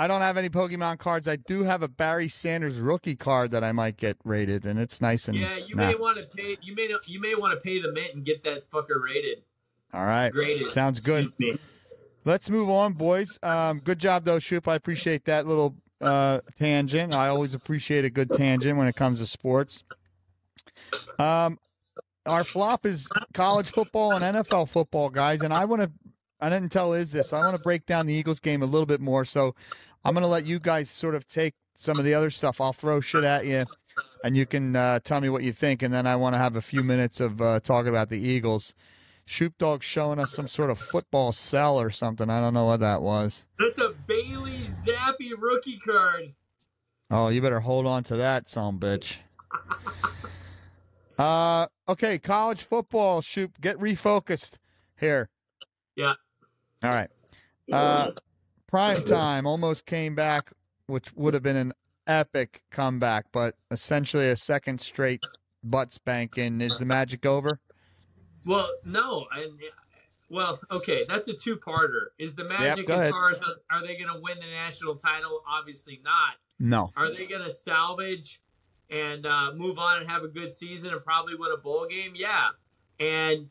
[0.00, 1.28] I don't have any Pokemon cards.
[1.28, 5.02] I do have a Barry Sanders rookie card that I might get rated, and it's
[5.02, 5.88] nice and Yeah, you nah.
[5.88, 6.56] may want to pay.
[6.62, 9.42] You may you may want to pay the mint and get that fucker rated.
[9.92, 10.70] All right, Graded.
[10.70, 11.30] sounds good.
[12.24, 13.38] Let's move on, boys.
[13.42, 14.68] Um, good job, though, Shoop.
[14.68, 17.12] I appreciate that little uh, tangent.
[17.12, 19.84] I always appreciate a good tangent when it comes to sports.
[21.18, 21.58] Um,
[22.24, 25.42] our flop is college football and NFL football, guys.
[25.42, 25.90] And I want to,
[26.40, 28.86] I didn't tell Is this, I want to break down the Eagles game a little
[28.86, 29.24] bit more.
[29.24, 29.54] So
[30.04, 32.60] I'm going to let you guys sort of take some of the other stuff.
[32.60, 33.66] I'll throw shit at you
[34.24, 35.82] and you can uh, tell me what you think.
[35.82, 38.74] And then I want to have a few minutes of uh, talking about the Eagles.
[39.24, 42.28] Shoop Dawg showing us some sort of football cell or something.
[42.28, 43.44] I don't know what that was.
[43.58, 46.34] That's a Bailey Zappe rookie card.
[47.10, 49.16] Oh, you better hold on to that, some bitch.
[51.18, 53.20] Uh, okay, college football.
[53.20, 54.52] Shoop, get refocused
[54.98, 55.28] here.
[55.94, 56.14] Yeah.
[56.82, 57.10] All right.
[57.70, 58.12] Uh,
[58.70, 60.52] prime time almost came back,
[60.86, 61.72] which would have been an
[62.06, 65.22] epic comeback, but essentially a second straight
[65.64, 66.60] butt spanking.
[66.60, 67.58] Is the magic over?
[68.44, 69.52] Well, no, and
[70.30, 72.06] well, okay, that's a two-parter.
[72.18, 75.42] Is the magic go as far as are they going to win the national title?
[75.46, 76.34] Obviously not.
[76.58, 76.92] No.
[76.96, 78.40] Are they going to salvage
[78.90, 82.12] and uh, move on and have a good season and probably win a bowl game?
[82.14, 82.48] Yeah.
[83.00, 83.48] And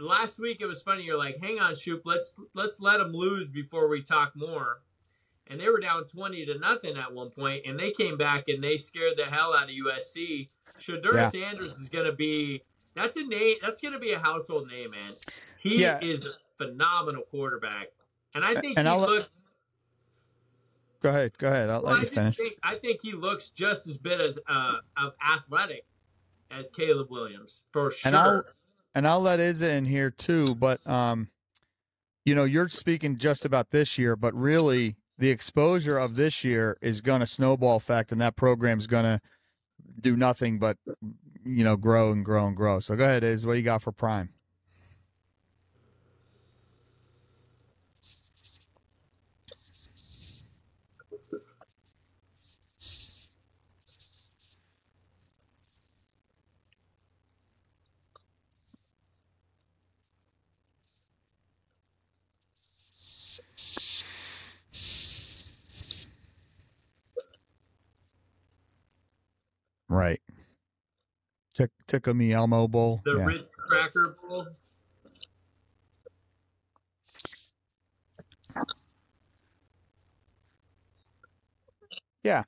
[0.00, 1.02] last week it was funny.
[1.04, 4.80] You're like, hang on, Shoop, let's let's let them lose before we talk more.
[5.48, 8.62] And they were down twenty to nothing at one point, and they came back and
[8.62, 10.48] they scared the hell out of USC.
[10.78, 11.30] Shedeur Yeah.
[11.30, 12.62] Sanders is going to be
[12.94, 15.12] that's a name that's going to be a household name, man.
[15.58, 15.98] He Yeah.
[16.00, 17.88] is a phenomenal quarterback,
[18.34, 19.28] and I think And he I'll looked.
[21.02, 21.36] Go ahead.
[21.38, 21.70] Go ahead.
[21.70, 22.36] I'll Well, let you finish.
[22.36, 25.86] think I think he looks just as bit as uh, of athletic
[26.50, 28.08] as Caleb Williams for sure.
[28.08, 28.44] And I'll
[28.94, 31.28] and I'll let Izza in here too, but um,
[32.24, 36.76] you know, you're speaking just about this year, but really the exposure of this year
[36.80, 39.20] is going to snowball effect, and that program's going to
[40.00, 40.76] do nothing but
[41.44, 42.80] you know grow and grow and grow.
[42.80, 43.46] So go ahead, Iz.
[43.46, 44.30] What you got for Prime?
[69.90, 70.20] Right.
[71.52, 73.00] Tick Tickle Me Elmo Bowl.
[73.04, 73.24] the yeah.
[73.24, 74.46] Ritz Cracker Bowl.
[82.22, 82.44] Yeah.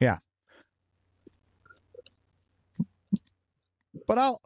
[0.00, 0.18] Yeah.
[4.08, 4.40] But I'll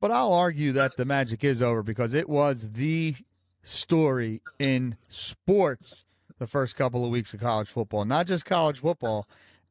[0.00, 3.16] but I'll argue that the magic is over because it was the
[3.62, 6.06] story in sports
[6.42, 8.04] the first couple of weeks of college football.
[8.04, 9.28] Not just college football,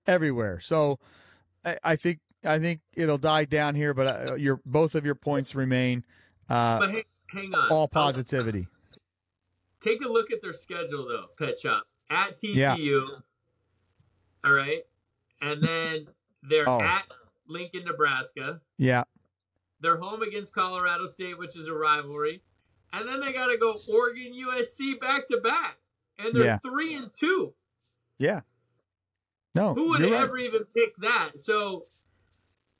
[0.07, 0.59] everywhere.
[0.61, 0.99] So
[1.65, 5.15] I, I think I think it'll die down here, but uh, your both of your
[5.15, 6.03] points remain
[6.49, 8.67] uh, But hang, hang on, all positivity.
[9.81, 11.25] Take a look at their schedule though.
[11.45, 12.75] Pet Shop at Yeah.
[12.77, 13.05] TCU.
[14.43, 14.81] All right,
[15.41, 16.07] and then
[16.41, 16.81] they're Oh.
[16.81, 17.03] at
[17.47, 18.61] Lincoln, Nebraska.
[18.77, 19.03] Yeah.
[19.81, 22.41] They're home against Colorado State, which is a rivalry,
[22.93, 25.77] and then they got to go Oregon, USC back to back,
[26.25, 26.57] and they're Yeah.
[26.59, 27.53] three and two.
[28.17, 28.41] Yeah.
[29.55, 30.23] No, Who would you're right.
[30.23, 31.37] ever even pick that?
[31.37, 31.87] So,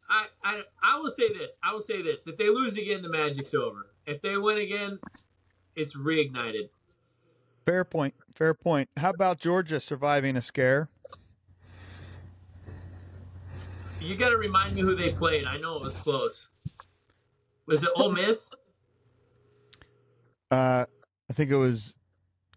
[0.10, 1.58] I, I I will say this.
[1.64, 2.28] I will say this.
[2.28, 3.88] If they lose again, the magic's over.
[4.06, 5.00] If they win again,
[5.76, 6.70] it's reignited.
[7.66, 8.14] Fair point.
[8.36, 8.90] Fair point.
[8.98, 10.90] How about Georgia surviving a scare?
[14.00, 15.46] You got to remind me who they played.
[15.46, 16.50] I know it was close.
[17.68, 18.50] Was it Ole Miss?
[20.50, 20.86] Uh,
[21.30, 21.96] I think it was.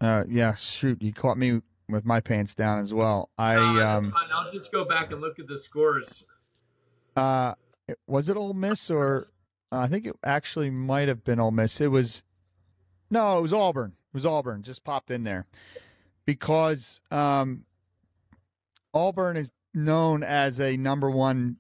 [0.05, 0.55] Uh, yeah.
[0.55, 3.31] Shoot, you caught me with my pants down as well.
[3.39, 4.13] I that's um.
[4.33, 6.27] I'll just go back and look at the scores.
[7.17, 7.55] Uh,
[8.07, 9.29] was it Ole Miss or?
[9.73, 11.81] Uh, I think it actually might have been Ole Miss.
[11.81, 12.23] It was.
[13.11, 13.93] No, it was Auburn.
[13.93, 14.63] It was Auburn.
[14.63, 15.47] Just popped in there
[16.27, 17.65] because um,
[18.93, 21.57] Auburn is known as a number one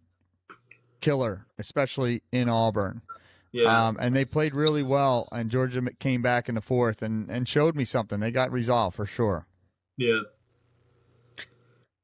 [1.00, 3.00] killer, especially in Auburn.
[3.54, 3.86] Yeah.
[3.86, 7.48] Um, and they played really well, and Georgia came back in the fourth and, and
[7.48, 8.18] showed me something.
[8.18, 9.46] They got resolved for sure.
[9.96, 10.22] yeah.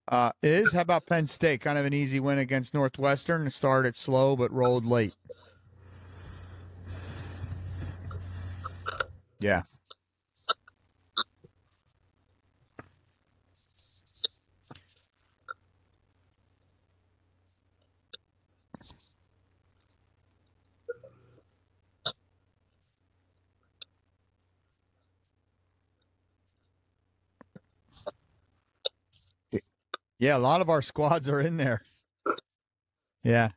[0.06, 1.60] Uh, is how about Penn State?
[1.60, 3.48] Kind of an easy win against Northwestern.
[3.50, 5.14] Started slow but rolled late.
[9.38, 9.62] Yeah.
[30.20, 31.80] Yeah, a lot of our squads are in there.
[33.24, 33.52] Yeah.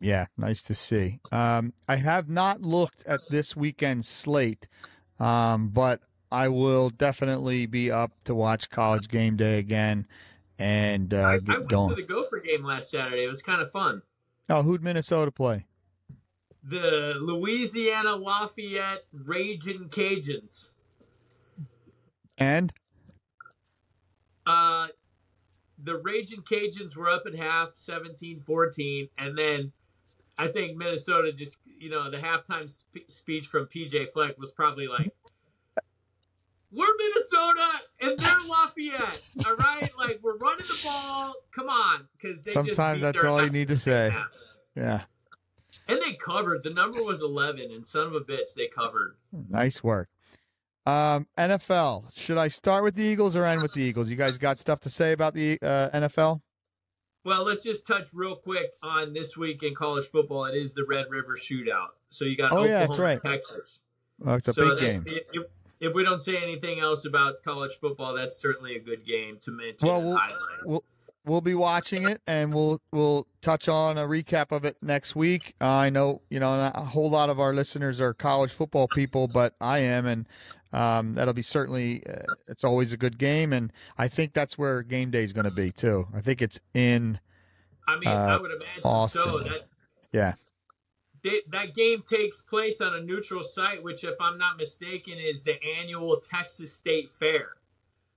[0.00, 1.18] Yeah, nice to see.
[1.32, 4.68] Um, I have not looked at this weekend's slate,
[5.18, 6.00] um, but
[6.30, 10.06] I will definitely be up to watch College Game Day again
[10.62, 11.88] and uh, I, I get went going.
[11.90, 13.24] to the Gopher game last Saturday.
[13.24, 14.02] It was kind of fun.
[14.48, 15.66] Oh, who'd Minnesota play?
[16.62, 20.70] The Louisiana Lafayette Raging Cajuns.
[22.38, 22.72] And
[24.46, 24.88] Uh,
[25.82, 29.72] the Raging Cajuns were up at half, 17-14, and then
[30.38, 34.86] I think Minnesota just, you know, the halftime spe- speech from PJ Fleck was probably
[34.86, 35.12] like,
[36.72, 37.68] "We're Minnesota
[38.00, 39.88] and they're Lafayette, all right?
[39.98, 41.34] Like we're running the ball.
[41.54, 44.12] Come on, because sometimes that's all you need to say.
[44.74, 45.02] Yeah,
[45.88, 46.62] And they covered.
[46.62, 49.16] The number was eleven, and son of a bitch, they covered.
[49.50, 50.08] nice work.
[50.84, 52.12] Um, NFL.
[52.18, 54.10] Should I start with the Eagles or end with the Eagles?
[54.10, 56.40] You guys got stuff to say about the uh, NFL?
[57.24, 60.46] Well, let's just touch real quick on this week in college football.
[60.46, 61.90] It is the Red River Shootout.
[62.08, 63.20] So you got Oh, Oklahoma, yeah, that's right.
[63.24, 63.78] Texas.
[64.26, 65.04] Oh, it's a so big game.
[65.06, 65.44] If,
[65.82, 69.50] if we don't say anything else about college football, that's certainly a good game to
[69.50, 69.86] mention.
[69.88, 70.18] Well, we'll-
[70.64, 70.84] We'll
[71.24, 75.54] we'll be watching it, and we'll we'll touch on a recap of it next week.
[75.60, 78.88] Uh, I know you know not a whole lot of our listeners are college football
[78.88, 80.26] people, but I am, and
[80.72, 82.04] um, that'll be certainly.
[82.06, 85.44] Uh, it's always a good game, and I think that's where game day is going
[85.44, 86.06] to be too.
[86.14, 87.18] I think it's in.
[87.88, 89.38] I mean, uh, I would imagine so.
[89.40, 89.66] That
[90.12, 90.34] Yeah.
[91.24, 95.42] They, that game takes place on a neutral site, which, if I'm not mistaken, is
[95.42, 97.50] the annual Texas State Fair.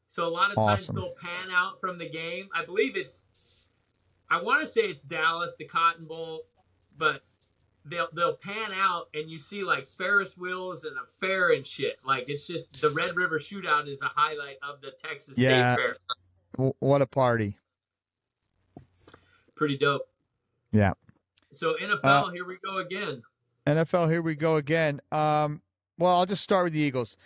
[0.07, 2.47] So a lot of times they'll pan out from the game.
[2.55, 3.25] I believe it's,
[4.29, 6.41] I want to say it's Dallas, the Cotton Bowl,
[6.97, 7.21] but
[7.87, 11.97] they'll they'll pan out and you see like Ferris wheels and a fair and shit.
[12.03, 15.75] Like it's just the Red River Shootout is a highlight of the Texas Yeah.
[15.75, 15.97] State Fair.
[16.53, 17.57] w- What a party!
[19.55, 20.09] Pretty dope.
[20.71, 20.93] Yeah.
[21.57, 23.21] So NFL, here we go again.
[23.67, 25.01] NFL, here we go again.
[25.11, 25.61] Um,
[25.97, 27.17] well, I'll just start with the Eagles.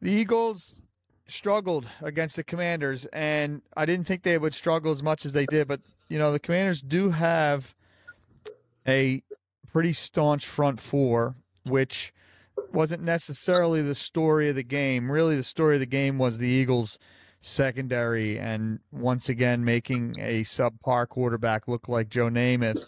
[0.00, 0.80] The Eagles
[1.26, 5.46] struggled against the Commanders, and I didn't think they would struggle as much as they
[5.46, 5.68] did.
[5.68, 7.74] But you know, the Commanders do have
[8.86, 9.22] a
[9.72, 12.12] pretty staunch front four, which
[12.72, 15.10] wasn't necessarily the story of the game.
[15.10, 16.98] Really, the story of the game was the Eagles'
[17.40, 22.84] secondary, and once again making a subpar quarterback look like Joe Namath.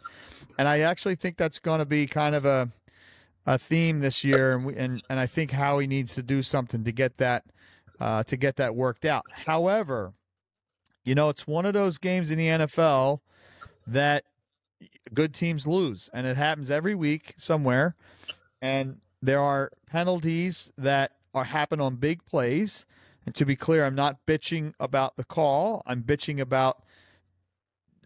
[0.59, 2.71] And I actually think that's going to be kind of a
[3.49, 6.83] a theme this year, and we, and and I think Howie needs to do something
[6.85, 7.45] to get that
[8.01, 9.25] uh, to get that worked out.
[9.31, 10.15] However,
[11.05, 13.21] you know, it's one of those games in the NFL
[13.87, 14.25] that
[15.15, 17.95] good teams lose, and it happens every week somewhere.
[18.61, 22.85] And there are penalties that are happen on big plays.
[23.25, 25.83] And to be clear, I'm not bitching about the call.
[25.87, 26.83] I'm bitching about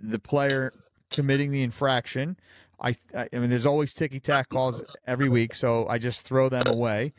[0.01, 0.73] the player
[1.11, 2.37] committing the infraction.
[2.81, 6.67] I, I mean, there's always ticky tack calls every week, so I just throw them
[6.67, 7.13] away.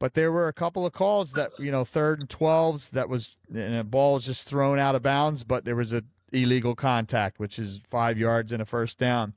[0.00, 3.36] But there were a couple of calls that you know, third and twelves, that was
[3.52, 7.40] and a ball was just thrown out of bounds, but there was a illegal contact,
[7.40, 9.34] which is five yards and a first down.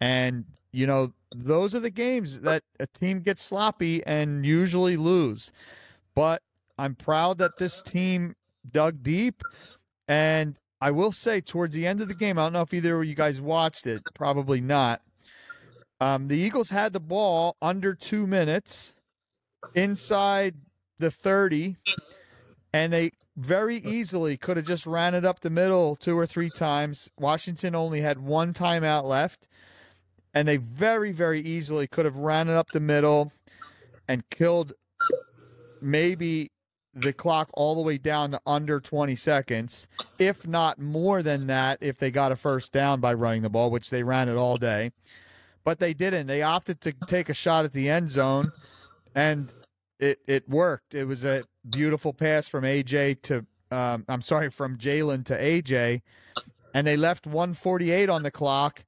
[0.00, 5.52] And you know, those are the games that a team gets sloppy and usually lose.
[6.14, 6.42] But
[6.78, 8.34] I'm proud that this team
[8.70, 9.42] dug deep,
[10.06, 13.00] and I will say towards the end of the game, I don't know if either
[13.00, 15.00] of you guys watched it, probably not.
[16.00, 18.94] Um, the Eagles had the ball under two minutes
[19.74, 20.56] inside
[20.98, 21.76] the 30,
[22.72, 26.50] and they very easily could have just ran it up the middle two or three
[26.50, 27.08] times.
[27.18, 29.48] Washington only had one timeout left,
[30.34, 33.32] and they very, very easily could have ran it up the middle
[34.08, 34.74] and killed
[35.80, 36.50] maybe
[36.94, 39.88] the clock all the way down to under 20 seconds,
[40.18, 43.70] if not more than that, if they got a first down by running the ball,
[43.70, 44.92] which they ran it all day.
[45.64, 46.26] But they didn't.
[46.26, 48.52] They opted to take a shot at the end zone,
[49.14, 49.52] and
[49.98, 50.94] it it worked.
[50.94, 56.02] It was a beautiful pass from AJ to, um, I'm sorry, from Jalen to AJ,
[56.74, 58.84] and they left 148 on the clock,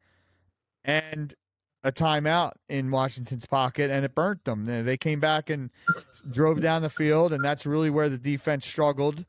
[0.84, 1.34] and
[1.86, 4.64] a timeout in Washington's pocket, and it burnt them.
[4.64, 5.70] They came back and
[6.28, 9.24] drove down the field, and that's really where the defense struggled.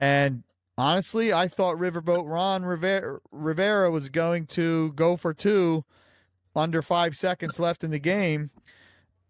[0.00, 0.42] And
[0.78, 5.84] honestly, I thought Riverboat Ron Rivera, was going to go for two
[6.56, 8.50] under five seconds left in the game.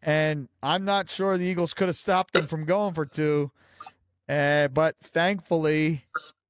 [0.01, 3.51] And I'm not sure the Eagles could have stopped them from going for two.
[4.29, 6.05] Uh, but thankfully,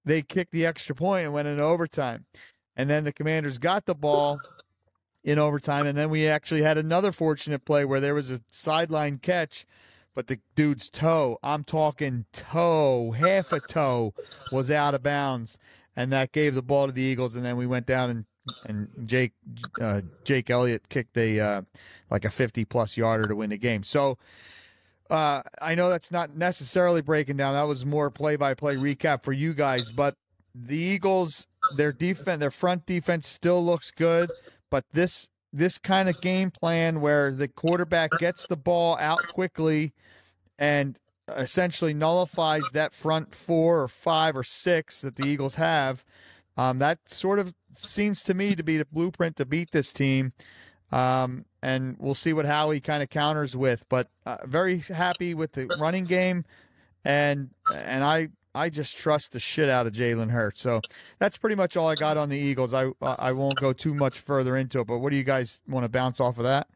[0.04, 2.26] they kicked the extra point and went into overtime.
[2.76, 4.38] And then the Commanders got the ball
[5.24, 5.86] in overtime.
[5.86, 9.66] And then we actually had another fortunate play where there was a sideline catch,
[10.14, 14.14] but the dude's toe, I'm talking toe, half a toe,
[14.50, 15.58] was out of bounds.
[15.96, 17.36] And that gave the ball to the Eagles.
[17.36, 18.24] And then we went down and
[18.64, 19.32] and Jake
[19.80, 21.62] uh, Jake Elliott kicked a uh,
[22.10, 23.82] like a 50 plus yarder to win the game.
[23.82, 24.18] So
[25.10, 27.54] uh, I know that's not necessarily breaking down.
[27.54, 30.16] That was more play by play recap for you guys, but
[30.54, 31.46] the Eagles,
[31.76, 34.30] their defense, their front defense still looks good,
[34.70, 39.92] but this this kind of game plan where the quarterback gets the ball out quickly
[40.58, 40.98] and
[41.28, 46.04] essentially nullifies that front four or five or six that the Eagles have.
[46.56, 50.32] Um, that sort of seems to me to be the blueprint to beat this team.
[50.92, 53.88] Um, and we'll see what Howie kind of counters with.
[53.88, 56.44] But uh, very happy with the running game,
[57.04, 60.60] and and I I just trust the shit out of Jalen Hurts.
[60.60, 60.80] So
[61.18, 62.74] that's pretty much all I got on the Eagles.
[62.74, 64.86] I I won't go too much further into it.
[64.86, 66.66] But what do you guys want to bounce off of that?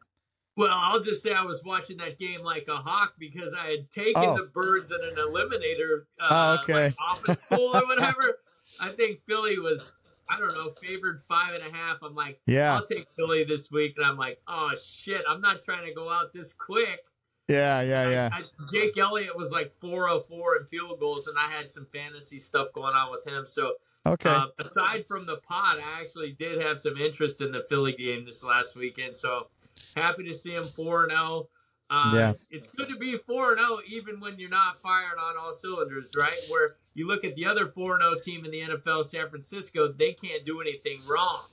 [0.57, 3.91] Well, I'll just say I was watching that game like a hawk because I had
[3.91, 4.37] taken Oh.
[4.37, 6.73] the birds in an eliminator uh, Oh, okay.
[6.85, 8.37] like office pool or whatever.
[8.79, 9.91] I think Philly was,
[10.29, 11.97] I don't know, favored five and a half.
[12.01, 15.61] I'm like, Yeah, I'll take Philly this week, and I'm like, oh shit, I'm not
[15.61, 17.03] trying to go out this quick.
[17.47, 18.29] Yeah, yeah, yeah.
[18.31, 22.39] I, I, Jake Elliott was like 404 in field goals, and I had some fantasy
[22.39, 23.45] stuff going on with him.
[23.47, 23.73] So
[24.07, 24.29] Okay.
[24.29, 28.25] uh, aside from the pot, I actually did have some interest in the Philly game
[28.25, 29.15] this last weekend.
[29.17, 29.47] So
[29.95, 31.49] happy to see him 4 0.
[31.89, 32.33] Uh, Yeah.
[32.51, 36.37] It's good to be 4 0 even when you're not firing on all cylinders, right?
[36.49, 40.13] Where you look at the other 4 0 team in the NFL, San Francisco, they
[40.13, 41.45] can't do anything wrong.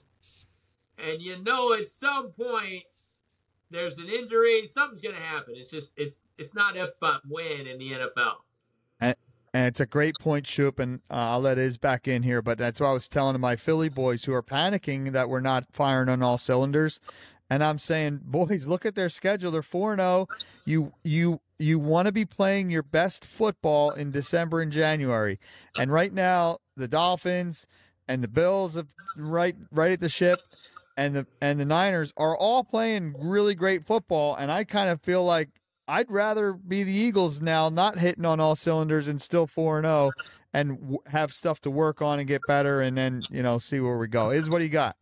[0.99, 2.85] And you know at some point
[3.73, 5.55] there's an injury, something's going to happen.
[5.57, 8.35] It's just, it's it's not if but when in the NFL.
[9.55, 12.41] And it's a great point, Shoop, and uh, I'll let Iz back in here.
[12.41, 15.67] But that's what I was telling my Philly boys who are panicking that we're not
[15.73, 17.01] firing on all cylinders.
[17.51, 19.51] And I'm saying, boys, look at their schedule.
[19.51, 20.27] They're four zero.
[20.65, 25.39] You you you want to be playing your best football in December and January.
[25.77, 27.67] And right now, the Dolphins
[28.09, 30.41] and the Bills are right right at the ship,
[30.97, 34.35] and the and the Niners are all playing really great football.
[34.37, 35.49] And I kind of feel like
[35.89, 39.85] I'd rather be the Eagles now, not hitting on all cylinders and still four and
[39.85, 40.11] zero,
[40.53, 43.99] and have stuff to work on and get better, and then you know see where
[43.99, 44.31] we go.
[44.31, 44.97] Is what you got?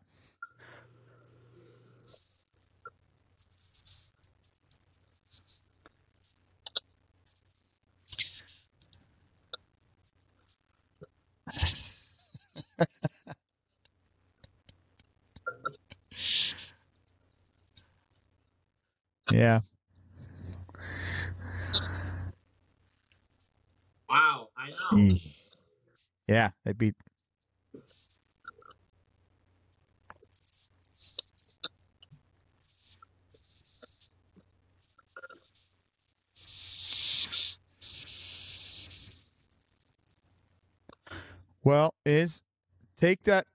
[19.33, 19.61] Yeah,
[24.09, 24.76] Wow, I know.
[24.93, 25.20] Mm.
[26.26, 26.95] yeah, they beat.
[41.62, 42.43] Well, is
[42.97, 43.47] take that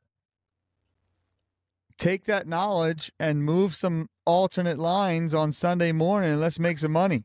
[2.06, 6.92] take that knowledge and move some alternate lines on Sunday morning and let's make some
[6.92, 7.24] money.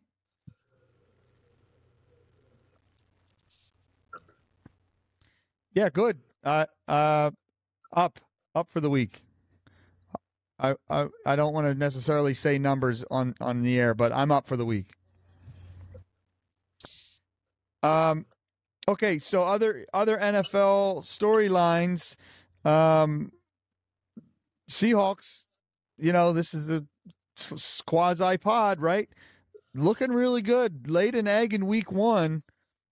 [5.75, 6.19] Yeah, good.
[6.43, 7.31] Uh, uh,
[7.93, 8.21] up,
[8.55, 9.23] up for the week.
[10.59, 14.31] I, I, I don't want to necessarily say numbers on on the air, but I'm
[14.31, 14.93] up for the week.
[17.83, 18.25] Um,
[18.89, 19.19] okay.
[19.19, 22.17] So other other NFL storylines.
[22.65, 23.33] Um,
[24.71, 25.45] Seahawks.
[25.99, 26.85] You know, this is a
[27.87, 29.09] quasi pod, right?
[29.75, 30.89] Looking really good.
[30.89, 32.43] Laid an egg in week one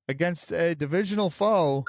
[0.09, 1.85] against a divisional foe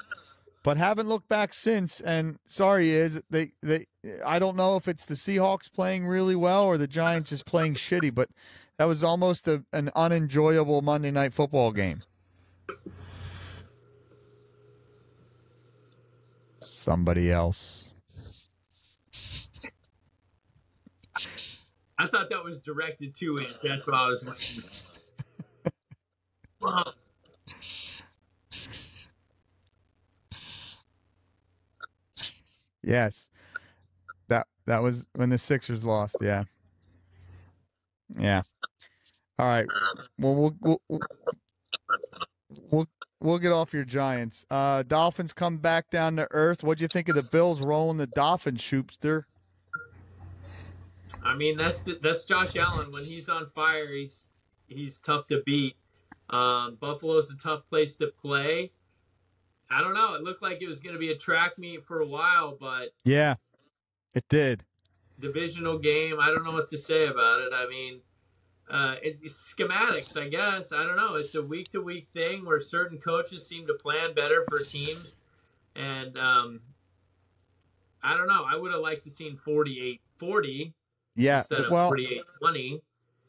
[0.62, 2.00] but haven't looked back since.
[2.00, 3.86] And sorry, is they they
[4.24, 7.74] I don't know if it's the Seahawks playing really well or the Giants just playing
[7.74, 8.28] shitty, but
[8.78, 12.02] that was almost a, an unenjoyable Monday night football game.
[16.60, 17.89] Somebody else.
[22.00, 23.56] I thought that was directed to it.
[23.62, 24.64] That's why I was.
[26.60, 26.94] Well,
[32.82, 33.28] Yes.
[34.28, 36.44] That that was when the Sixers lost, yeah.
[38.18, 38.42] Yeah.
[39.38, 39.66] All right.
[40.18, 41.00] Well, we'll we'll we'll,
[42.70, 42.86] we'll,
[43.20, 44.44] we'll get off your Giants.
[44.50, 46.64] Uh Dolphins come back down to earth.
[46.64, 49.24] What do you think of the Bills rolling the Dolphins, Shoopster?
[51.22, 52.90] I mean, that's that's Josh Allen.
[52.90, 54.28] When he's on fire, he's
[54.68, 55.76] he's tough to beat.
[56.30, 58.72] Um, Buffalo's a tough place to play.
[59.70, 60.14] I don't know.
[60.14, 62.88] It looked like it was going to be a track meet for a while, but
[63.04, 63.34] Yeah,
[64.14, 64.64] it did.
[65.18, 66.18] divisional game.
[66.20, 67.52] I don't know what to say about it.
[67.52, 68.00] I mean,
[68.68, 70.72] uh, it's, it's schematics, I guess.
[70.72, 71.14] I don't know.
[71.16, 75.22] It's a week to week thing where certain coaches seem to plan better for teams,
[75.76, 76.60] and um,
[78.02, 78.44] I don't know.
[78.48, 80.72] I would have liked to seen 48-40
[81.16, 81.44] Yeah.
[81.70, 81.92] Well,
[82.42, 82.80] 48-20.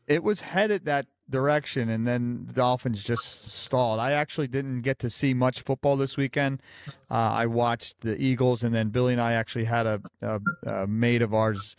[0.07, 3.99] it was headed that direction, and then the Dolphins just stalled.
[3.99, 6.61] I actually didn't get to see much football this weekend.
[7.09, 10.87] Uh, I watched the Eagles, and then Billy and I actually had a, a, a
[10.87, 11.75] mate of ours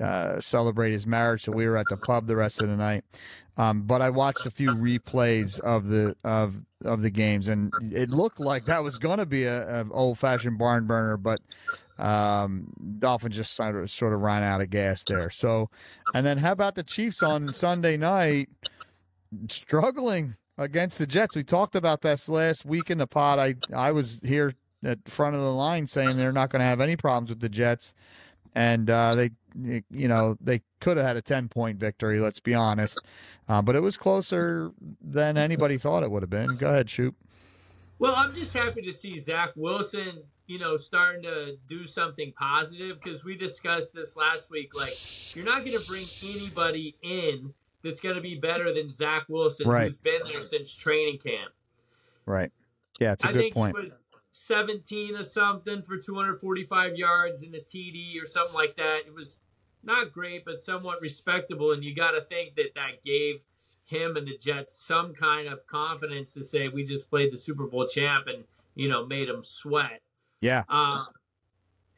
[0.00, 3.04] uh, celebrate his marriage, so we were at the pub the rest of the night.
[3.56, 8.10] Um, but I watched a few replays of the of of the games, and it
[8.10, 11.40] looked like that was going to be a, a old fashioned barn burner, but
[11.98, 15.30] um, Dolphins just sort of, ran out of gas there.
[15.30, 15.70] So,
[16.12, 18.48] and then how about the Chiefs on Sunday night
[19.48, 21.36] struggling against the Jets?
[21.36, 23.38] We talked about this last week in the pod.
[23.38, 26.80] I I was here at front of the line saying they're not going to have
[26.80, 27.94] any problems with the Jets,
[28.54, 29.30] and uh, they
[29.90, 32.18] you know they could have had a ten point victory.
[32.18, 32.98] Let's be honest,
[33.48, 36.56] uh, but it was closer than anybody thought it would have been.
[36.56, 37.14] Go ahead, shoot.
[38.04, 43.00] Well, I'm just happy to see Zach Wilson, you know, starting to do something positive
[43.02, 44.76] because we discussed this last week.
[44.76, 44.92] Like,
[45.34, 49.66] you're not going to bring anybody in that's going to be better than Zach Wilson,
[49.66, 49.84] Right.
[49.84, 51.50] who's been there since training camp.
[52.26, 52.52] Right.
[53.00, 53.74] Yeah, it's a I good think point.
[53.74, 59.04] it was 17 or something for 245 yards in the TD or something like that.
[59.06, 59.40] It was
[59.82, 61.72] not great, but somewhat respectable.
[61.72, 63.40] And you got to think that that gave
[63.84, 67.66] him and the Jets some kind of confidence to say we just played the Super
[67.66, 70.00] Bowl champ and you know made them sweat.
[70.40, 70.64] Yeah.
[70.68, 71.06] Um,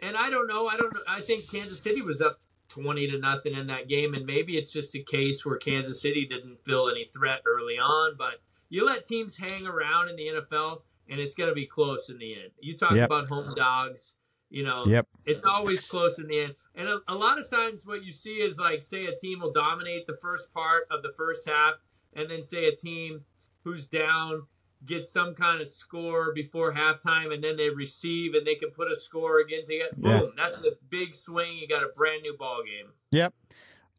[0.01, 0.67] and I don't know.
[0.69, 1.01] I don't know.
[1.09, 4.73] I think Kansas City was up 20 to nothing in that game, and maybe it's
[4.73, 8.15] just a case where Kansas City didn't feel any threat early on.
[8.19, 12.11] But you let teams hang around in the NFL, and it's going to be close
[12.11, 12.51] in the end.
[12.61, 13.07] You talk Yep.
[13.07, 14.16] about home dogs.
[14.49, 15.07] You know, Yep.
[15.25, 16.55] it's always close in the end.
[16.75, 19.53] And a, a lot of times, what you see is like, say, a team will
[19.53, 21.75] dominate the first part of the first half,
[22.15, 23.25] and then say a team
[23.65, 24.47] who's down
[24.85, 28.91] gets some kind of score before halftime, and then they receive and they can put
[28.91, 30.33] a score again to get boom.
[30.37, 30.45] Yeah.
[30.45, 31.57] That's a big swing.
[31.57, 32.93] You got a brand new ball game.
[33.11, 33.35] Yep.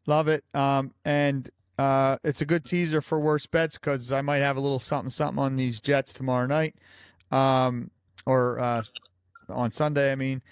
[0.06, 0.44] Love it.
[0.54, 4.60] Um, and uh, it's a good teaser for worst bets because I might have a
[4.60, 6.76] little something something on these Jets tomorrow night,
[7.30, 7.90] um,
[8.24, 8.82] or uh,
[9.48, 10.12] on Sunday.
[10.12, 10.42] I mean,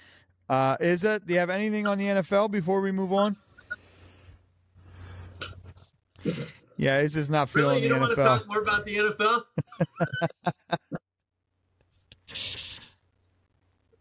[0.48, 1.26] uh, is it?
[1.26, 3.36] Do you have anything on the NFL before we move on?
[6.76, 8.96] Yeah, is is not feeling Really, you the don't want to talk more about the
[8.96, 9.44] NFL?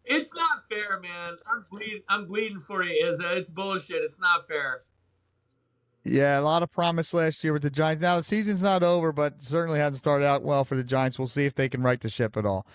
[0.05, 1.37] it's not fair, man.
[1.51, 2.01] I'm bleeding.
[2.09, 3.37] I'm bleeding for you, Izza.
[3.37, 4.03] It's bullshit.
[4.03, 4.81] It's not fair.
[6.03, 8.01] Yeah, a lot of promise last year with the Giants.
[8.01, 11.17] Now the season's not over, but certainly hasn't started out well for the Giants.
[11.17, 12.67] We'll see if they can right the ship at all.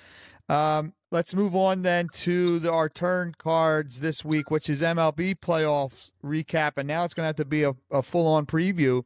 [0.50, 5.36] Um, let's move on then to the, our turn cards this week, which is MLB
[5.36, 9.04] playoffs recap, and now it's going to have to be a, a full-on preview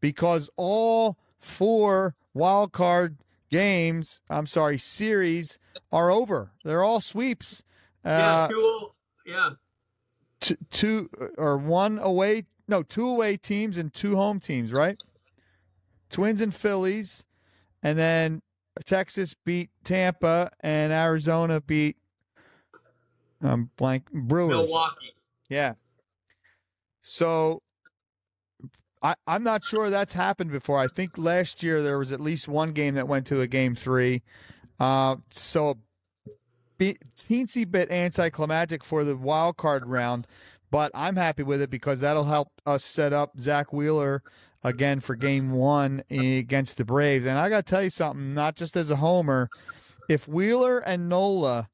[0.00, 3.18] because all four wild card
[3.50, 5.58] games, I'm sorry, series
[5.92, 6.52] are over.
[6.64, 7.62] They're all sweeps.
[8.04, 8.88] Yeah, Uh, two.
[9.26, 9.50] Yeah,
[10.40, 15.00] t- two or one away no two away teams and two home teams right
[16.08, 17.24] twins and phillies
[17.82, 18.42] and then
[18.84, 21.96] texas beat tampa and arizona beat
[23.42, 24.50] um blank brewers.
[24.50, 25.14] Milwaukee.
[25.48, 25.74] yeah.
[27.02, 27.62] So
[29.02, 30.78] I, i'm not sure that's happened before.
[30.78, 33.74] I think last year there was at least one game that went to a game
[33.74, 34.22] three.
[34.78, 35.78] Uh, so
[36.78, 40.26] be, teensy bit anticlimactic for the wild card round
[40.70, 44.22] but I'm happy with it because that'll help us set up Zack Wheeler
[44.62, 47.24] again for game one against the Braves.
[47.24, 49.48] And I got to tell you something, not just as a homer,
[50.08, 51.68] if Wheeler and Nola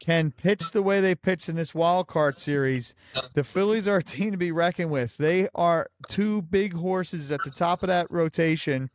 [0.00, 2.94] can pitch the way they pitched in this wild card series,
[3.34, 5.16] the Phillies are a team to be reckoned with.
[5.16, 8.90] They are two big horses at the top of that rotation,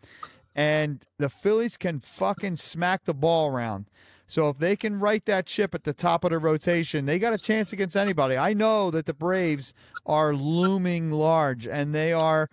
[0.56, 3.88] and the Phillies can fucking smack the ball around.
[4.28, 7.34] So if they can right that ship at the top of the rotation, they got
[7.34, 8.38] a chance against anybody.
[8.38, 9.74] I know that the Braves
[10.06, 12.50] are looming large and they are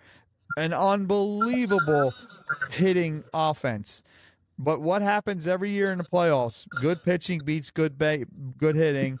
[0.57, 2.13] an unbelievable
[2.71, 4.03] hitting offense.
[4.57, 6.67] But what happens every year in the playoffs?
[6.81, 8.25] Good pitching beats good ba-
[8.57, 9.19] good hitting,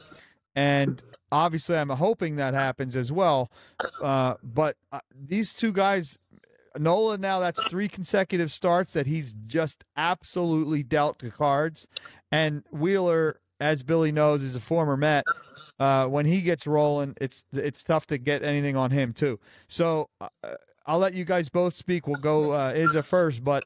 [0.55, 1.01] and
[1.31, 3.51] obviously I'm hoping that happens as well.
[4.03, 6.17] Uh, but uh, these two guys,
[6.77, 11.87] Nola now that's three consecutive starts that he's just absolutely dealt the cards.
[12.31, 15.23] And Wheeler, as Billy knows, is a former Met.
[15.79, 19.39] Uh, when he gets rolling, it's it's tough to get anything on him too.
[19.69, 20.27] So uh,
[20.85, 22.07] I'll let you guys both speak.
[22.07, 23.63] We'll go uh, Izza first, but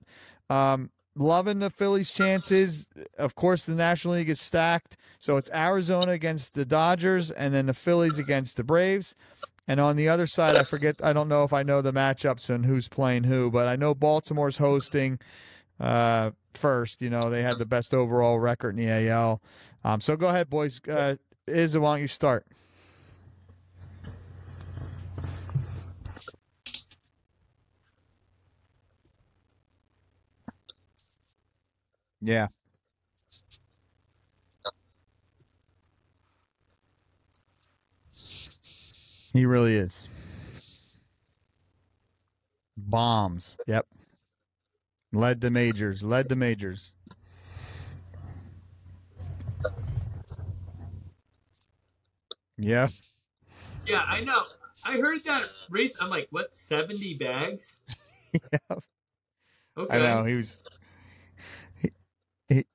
[0.50, 2.88] um, loving the Phillies' chances.
[3.18, 7.68] Of course, the National League is stacked, so it's Arizona against the Dodgers, and then
[7.68, 9.16] the Phillies against the Braves.
[9.68, 10.98] And on the other side, I forget.
[11.02, 13.96] I don't know if I know the matchups and who's playing who, but I know
[13.96, 15.20] Baltimore's hosting
[15.80, 17.02] uh, first.
[17.02, 19.42] You know, they had the best overall record in the AL.
[19.86, 20.82] Um, so go ahead, boys.
[20.88, 21.16] Uh,
[21.48, 22.46] Izza, why don't you start?
[32.24, 32.48] Yeah.
[39.34, 40.08] He really is.
[42.78, 43.58] Bombs.
[43.68, 43.88] Yep.
[45.12, 46.02] Led the majors.
[46.02, 46.94] Led the majors.
[52.58, 52.88] Yeah.
[53.86, 54.44] Yeah, I know.
[54.86, 55.96] I heard that race.
[56.00, 56.56] I'm like, what?
[56.56, 57.80] Seventy bags?
[58.34, 58.78] yeah.
[59.78, 59.96] Okay.
[59.96, 60.24] I know.
[60.24, 60.62] He was.
[61.82, 61.90] He,
[62.48, 62.66] he,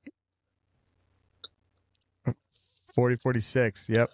[2.99, 3.89] 40 46.
[3.91, 4.13] Yep.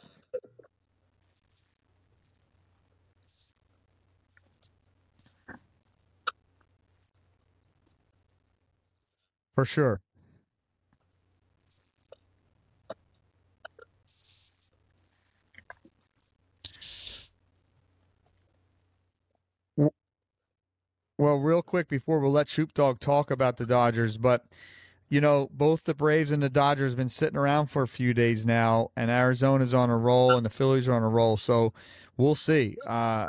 [9.54, 10.02] For sure.
[21.16, 24.44] Well, real quick before we'll let Shoop Dawg talk about the Dodgers, but
[25.14, 28.12] you know, both the Braves and the Dodgers have been sitting around for a few
[28.12, 31.36] days now, and Arizona's on a roll, and the Phillies are on a roll.
[31.36, 31.72] So
[32.16, 32.76] we'll see.
[32.84, 33.28] Uh,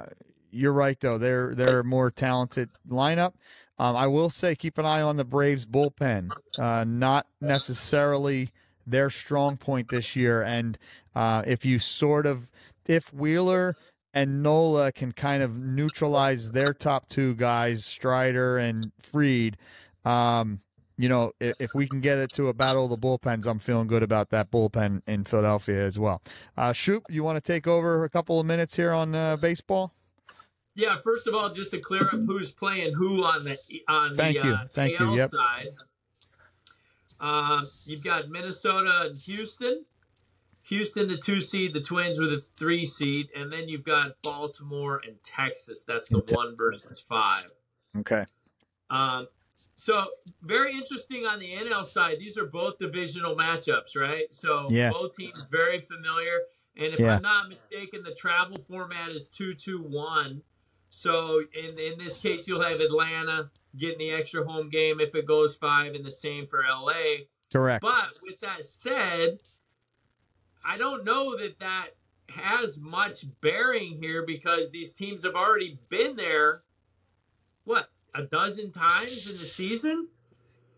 [0.50, 1.20] you're right, though.
[1.20, 3.34] They're they're a more talented lineup.
[3.78, 6.32] Um, I will say, keep an eye on the Braves bullpen.
[6.58, 8.50] Uh, not necessarily
[8.88, 10.80] their strong point this year, and
[11.14, 12.50] uh, if you sort of
[12.88, 13.78] if Wheeler
[14.12, 19.58] and Nola can kind of neutralize their top two guys, Strider and Fried.
[20.04, 20.62] Um,
[20.98, 23.60] you know, if, if, we can get it to a battle of the bullpens, I'm
[23.60, 26.22] feeling good about that bullpen in Philadelphia as well.
[26.58, 29.94] Uh, Shoop, you want to take over a couple of minutes here on uh, baseball?
[30.74, 34.42] Yeah, first of all, just to clear up who's playing who on the on Thank
[34.42, 34.54] the you.
[34.54, 35.18] Uh, Thank AL you.
[35.18, 35.30] Yep.
[35.30, 35.68] side.
[37.20, 39.86] Um, you've got Minnesota and Houston.
[40.64, 45.00] Houston, the two seed, the Twins with a three seed, and then you've got Baltimore
[45.06, 45.84] and Texas.
[45.88, 47.52] That's the one versus five.
[48.00, 48.26] Okay.
[48.90, 49.28] Um,
[49.86, 50.08] so
[50.42, 52.18] very interesting on the NL side.
[52.18, 54.34] These are both divisional matchups, right?
[54.34, 54.90] So Yeah.
[54.90, 56.42] both teams very familiar.
[56.76, 57.18] And if Yeah.
[57.18, 60.42] I'm not mistaken, the travel format is two two one.
[60.90, 65.28] So in in this case, you'll have Atlanta getting the extra home game if it
[65.28, 67.28] goes five, and the same for LA.
[67.52, 67.84] Correct.
[67.84, 69.38] But with that said,
[70.64, 71.90] I don't know that that
[72.30, 76.64] has much bearing here because these teams have already been there.
[77.66, 80.08] What a dozen times in the season?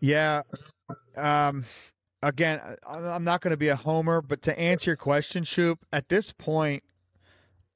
[0.00, 0.42] Yeah.
[1.16, 1.64] Um,
[2.22, 6.08] again, I'm not going to be a homer, but to answer your question, Shoop, at
[6.08, 6.82] this point,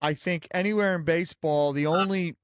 [0.01, 2.37] I think anywhere in baseball, the only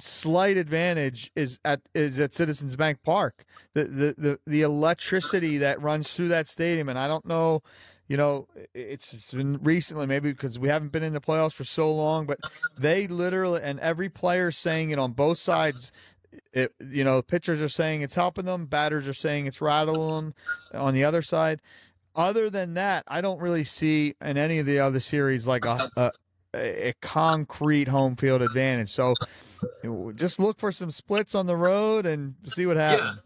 [0.00, 3.44] slight advantage is at is at Citizens Bank Park.
[3.74, 7.62] The the the, the electricity that runs through that stadium, and I don't know.
[8.08, 11.92] You know, it's been recently, maybe because we haven't been in the playoffs for so
[11.92, 12.38] long, but
[12.78, 15.92] they literally, and every player saying it on both sides.
[16.52, 20.34] It, you know, pitchers are saying it's helping them, batters are saying it's rattling
[20.72, 21.60] them on the other side.
[22.14, 25.90] Other than that, I don't really see in any of the other series like a,
[25.96, 26.12] a,
[26.54, 28.90] a concrete home field advantage.
[28.90, 29.14] So
[30.14, 33.18] just look for some splits on the road and see what happens.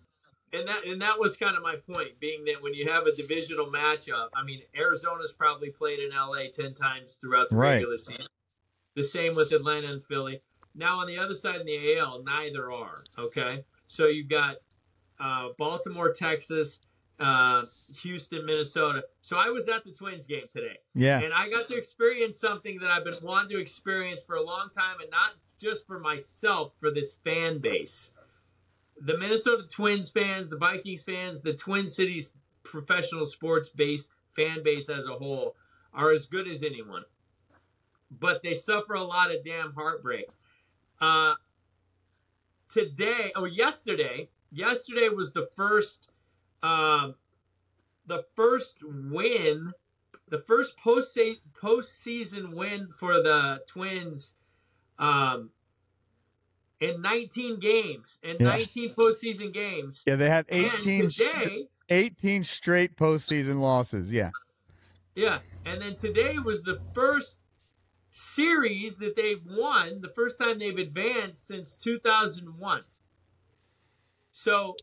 [0.53, 0.61] Yeah.
[0.61, 3.16] And that and that was kind of my point, being that when you have a
[3.16, 7.74] divisional matchup, I mean Arizona's probably played in LA ten times throughout the Right.
[7.76, 8.26] regular season.
[8.94, 10.42] The same with Atlanta and Philly.
[10.74, 13.02] Now on the other side in the AL, neither are.
[13.18, 14.56] Okay, so you've got
[15.20, 16.80] uh, Baltimore, Texas,
[17.20, 17.62] uh,
[18.02, 19.04] Houston, Minnesota.
[19.20, 20.78] So I was at the Twins game today.
[20.94, 21.20] Yeah.
[21.20, 24.70] And I got to experience something that I've been wanting to experience for a long
[24.76, 28.12] time, and not just for myself, for this fan base.
[29.00, 34.88] The Minnesota Twins fans, the Vikings fans, the Twin Cities professional sports base fan base
[34.88, 35.56] as a whole
[35.92, 37.04] are as good as anyone.
[38.10, 40.26] But they suffer a lot of damn heartbreak.
[41.03, 41.34] Uh,
[42.72, 46.09] today, or yesterday, yesterday was the first,
[46.62, 47.16] um,
[48.07, 49.72] the first win
[50.32, 51.18] the first post
[51.61, 54.32] postseason win for the Twins
[54.98, 55.50] um,
[56.80, 58.46] in 19 games, in Yeah.
[58.57, 60.03] 19 postseason games.
[60.07, 64.11] Yeah, they had And 18, str- today, 18 straight postseason losses.
[64.11, 64.30] Yeah.
[65.14, 67.36] yeah, and then today was the first
[68.12, 72.82] series that they've won, the first time they've advanced since 2001.
[74.32, 74.76] So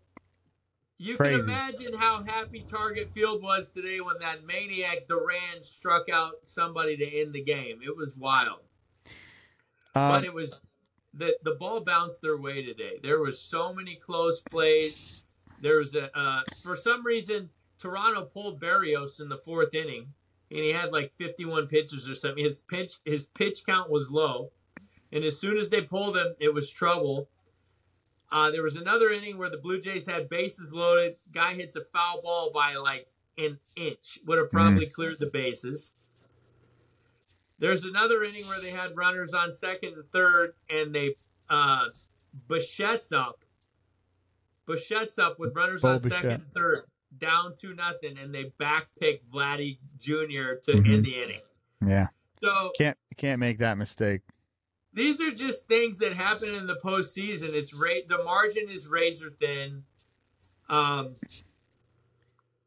[0.97, 1.37] You Crazy.
[1.37, 6.97] can imagine how happy Target Field was today when that maniac Duran struck out somebody
[6.97, 7.79] to end the game.
[7.81, 8.59] It was wild.
[9.95, 10.53] Um, but it was
[11.13, 12.99] the the ball bounced their way today.
[13.01, 15.23] There was so many close plays.
[15.61, 17.49] There was a uh, for some reason
[17.79, 20.13] Toronto pulled Berrios in the fourth inning,
[20.51, 22.43] and he had like 51 pitches or something.
[22.43, 24.51] His pitch his pitch count was low,
[25.11, 27.29] and as soon as they pulled him, it was trouble.
[28.31, 31.15] Uh, there was another inning where the Blue Jays had bases loaded.
[31.33, 34.19] Guy hits a foul ball by like an inch.
[34.27, 35.91] Would have probably cleared the bases.
[37.57, 41.15] There's another inning where they had runners on second and third, and they
[41.49, 41.85] uh,
[42.47, 43.43] Bichette's up.
[44.67, 46.31] Bichette's up with runners Bo on second Bichette.
[46.39, 46.83] and third,
[47.17, 50.55] down to nothing, and they backpick Vladdy Jr.
[50.63, 50.93] to Mhm.
[50.93, 51.41] end the inning.
[51.85, 52.07] yeah,
[52.41, 54.21] So can't can't make that mistake.
[54.93, 57.53] these are just things that happen in the postseason.
[57.53, 59.83] It's ra- the margin is razor thin.
[60.69, 61.15] Um,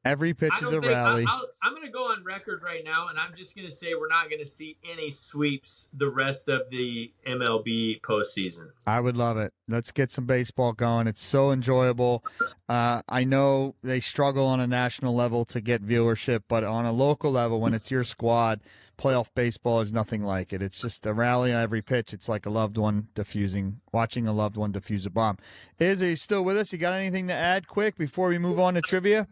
[0.05, 1.25] Every pitch is a think rally.
[1.29, 3.95] I, I'm going to go on record right now, and I'm just going to say
[3.95, 8.71] we're not going to see any sweeps the rest of the MLB postseason.
[8.85, 9.53] I would love it.
[9.69, 11.07] Let's get some baseball going.
[11.07, 12.25] It's so enjoyable.
[12.69, 16.93] Uh, I know they struggle on a national level to get viewership, but on a
[16.93, 18.61] local level, when it's your squad,
[18.99, 20.63] playoff baseball is nothing like it.
[20.63, 22.13] It's just a rally on every pitch.
[22.13, 25.39] It's like a loved one diffusing, watching a loved one defuse a bomb.
[25.79, 26.73] Is he still with us?
[26.73, 29.29] You got anything to add quick before we move on to trivia?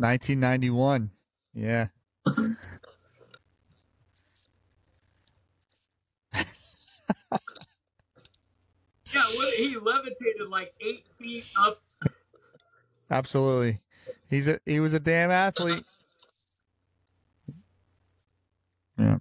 [0.00, 1.10] Nineteen ninety one.
[1.54, 1.88] Yeah.
[9.12, 11.78] Yeah, what, he levitated like eight feet up.
[13.10, 13.80] Absolutely.
[14.28, 15.84] He's a he was a damn athlete.
[18.96, 19.18] Yeah.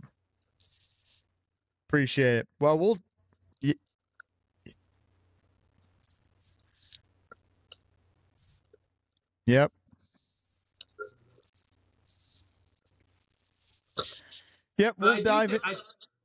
[1.88, 2.48] Appreciate it.
[2.60, 2.98] Well, we'll
[3.64, 3.74] y-
[9.48, 9.72] Yep.
[14.80, 15.62] Yep, we'll I do dive thi- in.
[15.66, 15.76] I,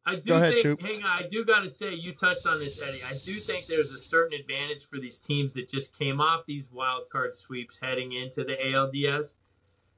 [0.07, 0.81] I do Go ahead, think.
[0.81, 3.03] Hang on, I do got to say, you touched on this, Eddie.
[3.05, 6.69] I do think there's a certain advantage for these teams that just came off these
[6.71, 9.35] wild card sweeps heading into the ALDS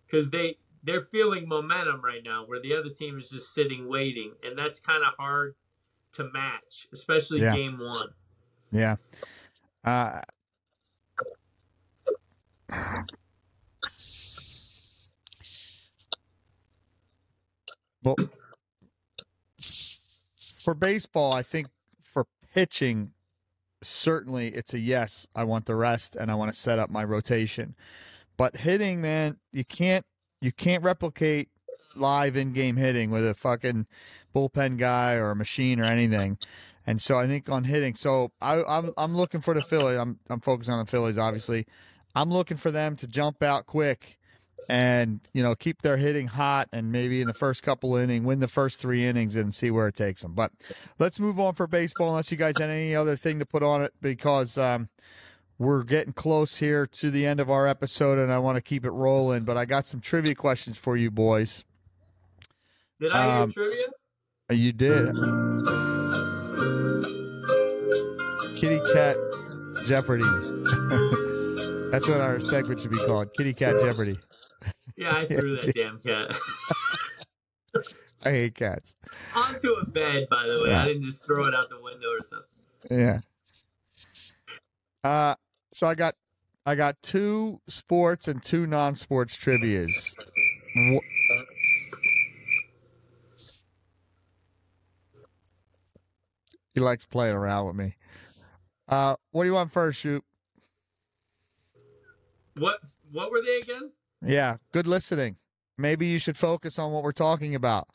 [0.07, 4.33] because they they're feeling momentum right now, where the other team is just sitting waiting,
[4.45, 5.55] and that's kind of hard
[6.13, 7.55] to match, especially Yeah.
[7.55, 8.09] game one.
[8.73, 8.97] Yeah.
[9.85, 10.21] Uh,
[18.03, 18.17] well,
[20.67, 21.69] for baseball, I think
[22.03, 23.13] for pitching,
[23.85, 25.25] certainly it's a yes.
[25.33, 27.77] I want the rest, and I want to set up my rotation.
[28.37, 30.05] But hitting, man, you can't
[30.41, 31.51] you can't replicate
[31.95, 33.87] live in-game hitting with a fucking
[34.35, 36.37] bullpen guy or a machine or anything.
[36.85, 40.01] And so I think on hitting, so I, I'm I'm looking for the Phillies.
[40.01, 41.65] I'm I'm focused on the Phillies, obviously.
[42.17, 44.19] I'm looking for them to jump out quick
[44.69, 48.41] and you know keep their hitting hot and maybe in the first couple inning win
[48.41, 50.33] the first three innings and see where it takes them.
[50.33, 50.53] But
[50.99, 53.83] let's move on for baseball unless you guys had any other thing to put on
[53.83, 54.89] it because um,
[55.59, 58.85] we're getting close here to the end of our episode and I want to keep
[58.85, 59.45] it rolling.
[59.45, 61.65] But I got some trivia questions for you boys.
[63.01, 63.87] Did I Um, hear trivia?
[64.51, 65.07] You did.
[68.57, 69.17] Kitty Cat
[69.87, 70.25] Jeopardy.
[71.91, 73.33] That's what our segment should be called.
[73.37, 74.19] Kitty Cat Jeopardy.
[74.97, 76.35] Yeah, I threw that damn cat
[78.25, 78.97] I hate cats.
[79.35, 80.27] onto a bed.
[80.31, 80.83] By the way, Yeah.
[80.83, 82.49] I didn't just throw it out the window or something.
[82.91, 83.21] Yeah.
[85.05, 85.35] Uh
[85.73, 86.15] so I got
[86.65, 90.15] I got two sports and two non-sports trivias.
[96.73, 97.97] He likes playing around with me.
[98.89, 100.25] Uh, what do you want first, shoot?
[102.59, 102.81] What
[103.13, 103.91] what were they again?
[104.27, 105.37] Yeah, good listening.
[105.79, 107.89] Maybe you should focus on what we're talking about.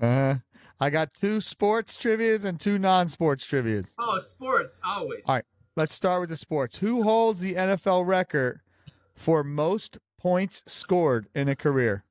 [0.00, 0.36] Uh,
[0.78, 3.94] I got two sports trivias and two non-sports trivias.
[3.98, 5.22] Oh, sports always.
[5.26, 5.44] All right.
[5.76, 6.76] Let's start with the sports.
[6.78, 8.60] Who holds the NFL record
[9.14, 12.04] for most points scored in a career?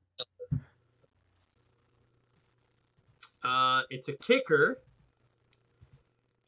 [3.42, 4.80] Uh, it's a kicker,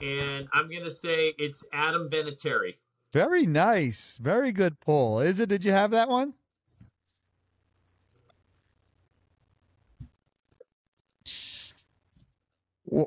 [0.01, 2.75] and I'm gonna say it's Adam Vinatieri.
[3.13, 4.19] Very nice.
[4.21, 5.21] Very good pull.
[5.21, 5.49] Is it?
[5.49, 6.35] Did you have that one?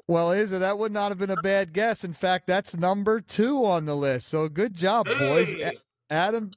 [0.07, 0.59] Well, is it?
[0.59, 2.03] That would not have been a bad guess.
[2.03, 4.27] In fact, that's number two on the list.
[4.27, 5.53] So good job, boys.
[5.53, 5.77] Hey!
[6.09, 6.51] Adam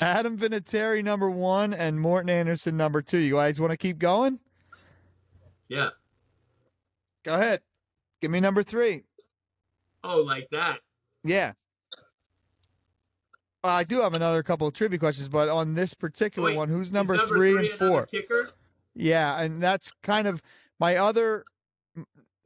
[0.00, 3.18] Adam Vinatieri number one and Morten Andersen number two.
[3.18, 4.38] You guys want to keep going?
[5.68, 5.90] Yeah.
[7.24, 7.60] Go ahead.
[8.20, 9.02] Give me number three.
[10.04, 10.78] Oh, like that.
[11.24, 11.52] Yeah.
[13.66, 16.88] I do have another couple of trivia questions, but on this particular Wait, one, who's
[16.88, 18.06] Is number, three, and four?
[18.06, 18.50] Kicker.
[18.94, 20.42] Yeah, and that's kind of
[20.78, 21.44] my other.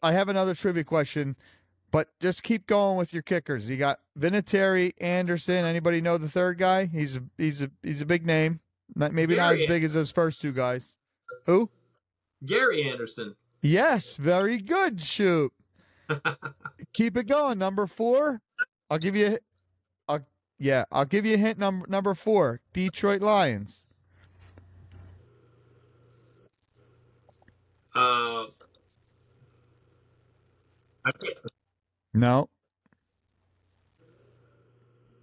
[0.02, 1.36] I have another trivia question,
[1.90, 3.68] but just keep going with your kickers.
[3.68, 5.64] You got Vinatieri, Andersen.
[5.64, 6.86] Anybody know the third guy?
[6.86, 8.60] He's a, he's a he's a big name.
[8.94, 10.96] Not, maybe not as Gary big as those first two guys.
[11.46, 11.70] Who?
[12.44, 13.36] Gary Anderson.
[13.62, 15.00] Yes, very good.
[15.00, 15.52] Shoot.
[16.92, 17.58] Keep it going.
[17.58, 18.40] Number four.
[18.88, 19.38] I'll give you.
[20.60, 21.58] Yeah, I'll give you a hint.
[21.58, 22.60] Number number four.
[22.74, 23.86] Detroit Lions.
[27.94, 28.44] Uh,
[32.12, 32.48] No.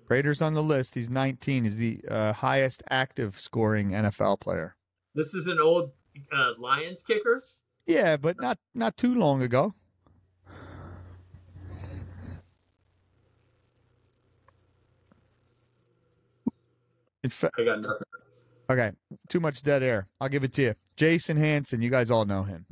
[0.09, 0.95] Raiders on the list.
[0.95, 1.63] He's 19.
[1.63, 4.75] He's the uh, highest active scoring NFL player.
[5.13, 5.91] this is an old
[6.31, 7.43] uh, Lions kicker.
[7.85, 9.75] Yeah, but not not too long ago.
[17.23, 18.03] In fa- I got nothing.
[18.69, 18.91] Okay,
[19.29, 20.07] too much dead air.
[20.19, 20.75] I'll give it to you.
[20.97, 22.65] Jason Hanson, you guys all know him.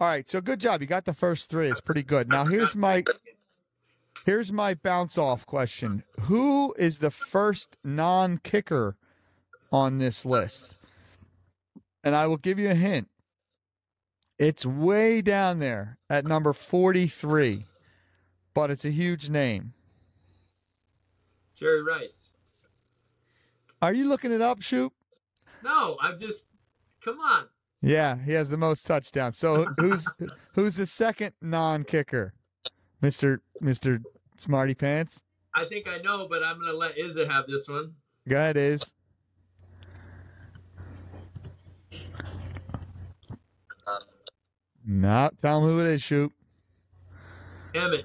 [0.00, 0.80] All right, so good job.
[0.80, 1.68] You got the first three.
[1.68, 2.28] It's pretty good.
[2.28, 3.04] Now here's my
[4.24, 6.04] here's my bounce off question.
[6.20, 8.96] Who is the first non-kicker
[9.72, 10.76] on this list?
[12.04, 13.08] And I will give you a hint.
[14.38, 17.66] It's way down there at number 43,
[18.54, 19.74] but it's a huge name.
[21.56, 22.27] Jerry Rice.
[23.80, 24.92] Are you looking it up, Shoot?
[25.62, 26.48] No, I'm just.
[27.04, 27.46] Come on.
[27.80, 29.38] Yeah, he has the most touchdowns.
[29.38, 30.06] So who's
[30.54, 32.34] who's the second non-kicker?
[33.00, 34.00] Mister Mister
[34.36, 35.22] Smarty Pants.
[35.54, 37.94] I think I know, but I'm gonna let Izza have this one.
[38.28, 38.92] Go ahead, is
[44.84, 45.30] no.
[45.40, 46.02] Tell him who it is.
[46.02, 46.32] Shoot.
[47.74, 48.04] Emmitt.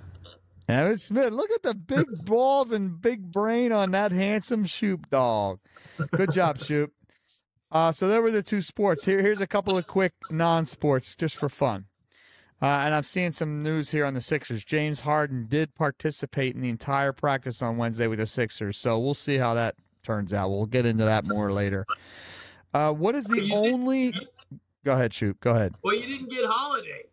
[0.70, 1.34] Emmitt Smith.
[1.34, 5.60] Look at the big balls and big brain on that handsome Shoop Dawg.
[6.16, 6.92] Good job, Shoop.
[7.72, 9.04] Uh, so there were the two sports.
[9.04, 11.86] Here, here's a couple of quick non-sports just for fun.
[12.62, 14.64] Uh, and I'm seeing some news here on the Sixers.
[14.64, 19.14] James Harden did participate in the entire practice on Wednesday with the Sixers, so we'll
[19.14, 20.50] see how that turns out.
[20.50, 21.86] We'll get into that more later.
[22.74, 24.14] Uh, what is the only?
[24.86, 25.40] Go ahead, Shoop.
[25.42, 25.76] Go ahead.
[25.84, 27.04] Well, you didn't get Holiday.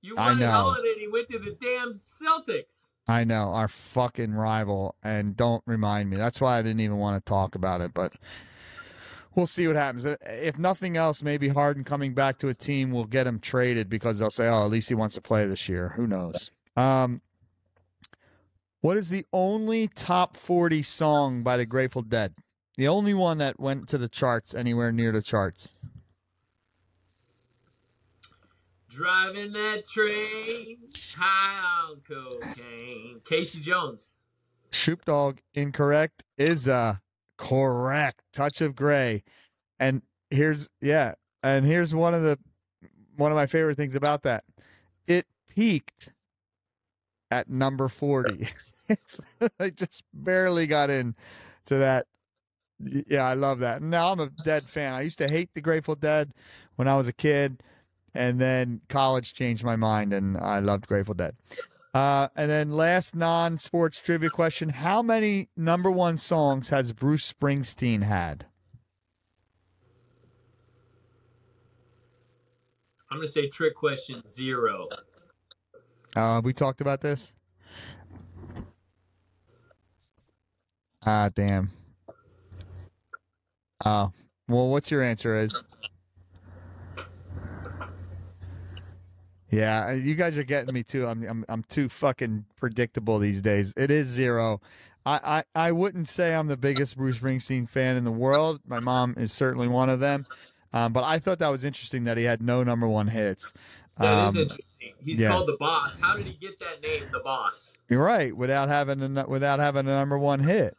[0.00, 0.46] You wanted.
[0.46, 2.88] Holiday, and he went to the damn Celtics.
[3.08, 6.16] I know our fucking rival, and don't remind me.
[6.16, 7.94] That's why I didn't even want to talk about it.
[7.94, 8.12] But
[9.34, 10.04] we'll see what happens.
[10.04, 14.18] If nothing else, maybe Harden coming back to a team will get him traded because
[14.18, 16.50] they'll say, "Oh, at least he wants to play this year." Who knows?
[16.76, 17.22] Um,
[18.80, 22.34] what is the only top forty song by the Grateful Dead?
[22.76, 25.72] The only one that went to the charts anywhere near the charts.
[28.98, 30.78] Driving that train
[31.16, 33.20] high on cocaine.
[33.24, 34.16] Casey Jones.
[34.72, 36.96] Shoop Dawg incorrect is uh
[37.36, 38.22] correct.
[38.32, 39.22] Touch of Grey.
[39.78, 42.40] And here's yeah, and here's one of the
[43.16, 44.42] one of my favorite things about that.
[45.06, 46.10] It peaked
[47.30, 48.48] at number 40.
[48.88, 49.20] it's
[49.60, 51.14] I just barely got in
[51.66, 52.06] to that.
[52.80, 53.80] Yeah, I love that.
[53.80, 54.92] Now I'm a Dead fan.
[54.92, 56.32] I used to hate the Grateful Dead
[56.74, 57.62] when I was a kid,
[58.18, 61.36] and then college changed my mind, and I loved Grateful Dead.
[61.94, 68.02] Uh, and then last non-sports trivia question: How many number one songs has Bruce Springsteen
[68.02, 68.46] had?
[73.10, 74.88] I'm gonna say trick question zero.
[76.16, 77.32] Uh, we talked about this.
[81.06, 81.70] Ah, damn.
[83.84, 84.12] Oh,
[84.48, 85.36] well, what's your answer?
[85.36, 85.62] Is
[89.50, 91.06] yeah, you guys are getting me too.
[91.06, 93.72] I'm I'm I'm too fucking predictable these days.
[93.76, 94.60] It is zero.
[95.06, 98.60] I, I, I wouldn't say I'm the biggest Bruce Springsteen fan in the world.
[98.66, 100.26] My mom is certainly one of them.
[100.74, 103.54] Um, but I thought that was interesting that he had no number one hits.
[103.98, 104.94] That is Um, interesting.
[105.02, 105.28] He's yeah.
[105.30, 105.96] called the boss.
[105.98, 107.72] How did he get that name, the boss?
[107.88, 108.36] You're right.
[108.36, 110.76] Without having a without having a number one hit,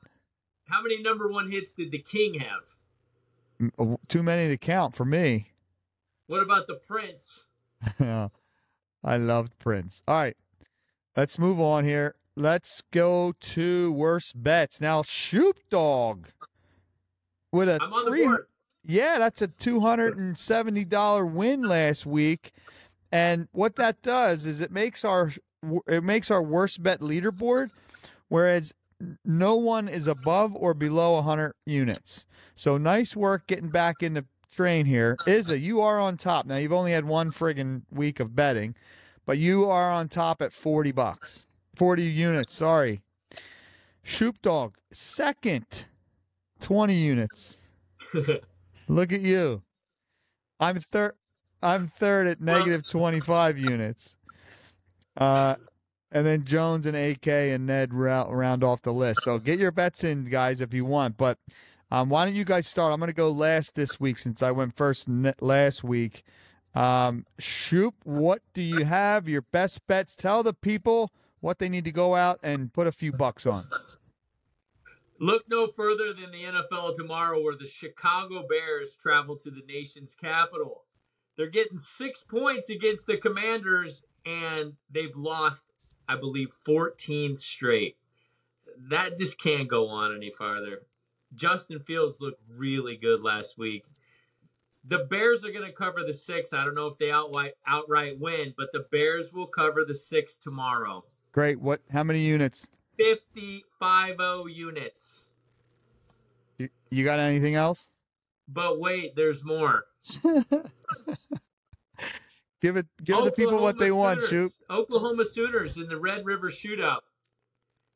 [0.67, 2.61] How many number one hits did the King have?
[4.07, 5.51] Too many to count for me.
[6.27, 7.45] What about the Prince?
[9.03, 10.01] I loved Prince.
[10.07, 10.37] All right,
[11.15, 12.15] let's move on here.
[12.35, 15.03] Let's go to worst bets now.
[15.03, 16.29] Shoop Dawg
[17.51, 18.29] with a I'm on the three.
[18.83, 22.51] Yeah, that's a two hundred and seventy dollar win last week,
[23.11, 25.31] and what that does is it makes our
[25.87, 27.71] it makes our worst bet leaderboard,
[28.29, 28.73] whereas
[29.25, 32.25] no one is above or below hundred units.
[32.55, 35.17] So nice work getting back into train here.
[35.25, 36.45] Izza, you are on top.
[36.45, 38.75] Now you've only had one friggin' week of betting,
[39.25, 41.45] but you are on top at 40 bucks.
[41.75, 43.01] 40 units, sorry.
[44.03, 45.85] Shoop Dawg, second,
[46.61, 47.57] 20 units.
[48.87, 49.61] Look at you.
[50.59, 51.13] I'm third
[51.61, 54.17] I'm third at negative 25 units.
[55.15, 55.55] Uh
[56.11, 59.21] and then Jones and AK and Ned round, round off the list.
[59.23, 61.17] So get your bets in, guys, if you want.
[61.17, 61.37] But
[61.91, 62.93] um, why don't you guys start?
[62.93, 66.23] I'm going to go last this week since I went first n- last week.
[66.75, 69.27] Um, Shoop, what do you have?
[69.27, 70.15] Your best bets.
[70.15, 73.67] Tell the people what they need to go out and put a few bucks on.
[75.19, 80.13] Look no further than the NFL tomorrow, where the Chicago Bears travel to the nation's
[80.13, 80.83] capital.
[81.35, 85.65] They're getting six points against the Commanders, and they've lost,
[86.07, 87.97] I believe, 14 straight.
[88.89, 90.83] That just can't go on any farther.
[91.35, 93.83] Justin Fields looked really good last week.
[94.85, 96.53] The Bears are going to cover the six.
[96.53, 100.37] I don't know if they outright outright win, but the Bears will cover the six
[100.37, 101.03] tomorrow.
[101.31, 101.59] Great.
[101.59, 101.81] What?
[101.91, 102.67] How many units?
[102.97, 104.17] 55
[104.49, 105.25] units.
[106.57, 107.89] You, you got anything else?
[108.47, 109.85] But wait, there's more.
[112.61, 112.87] give it.
[113.03, 114.21] Give the people what they want.
[114.21, 114.29] Shoop.
[114.29, 114.59] Sooners.
[114.69, 117.01] Oklahoma Sooners in the Red River Shootout.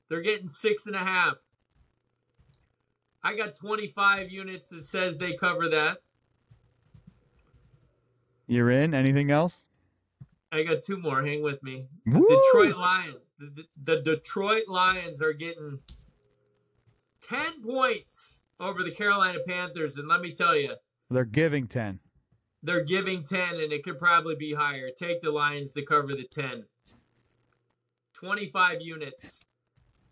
[0.10, 1.36] They're getting six and a half.
[3.24, 6.00] I got 25 units that says they cover that.
[8.48, 8.94] You're in.
[8.94, 9.64] Anything else?
[10.52, 11.24] I got two more.
[11.24, 11.88] Hang with me.
[12.06, 13.24] Detroit Lions.
[13.40, 15.80] The, the Detroit Lions are getting
[17.28, 19.98] 10 points over the Carolina Panthers.
[19.98, 20.76] And let me tell you,
[21.10, 22.00] They're giving ten.
[22.62, 24.90] they're giving 10, and it could probably be higher.
[24.92, 26.66] Take the Lions to cover the 10.
[28.14, 29.40] 25 units.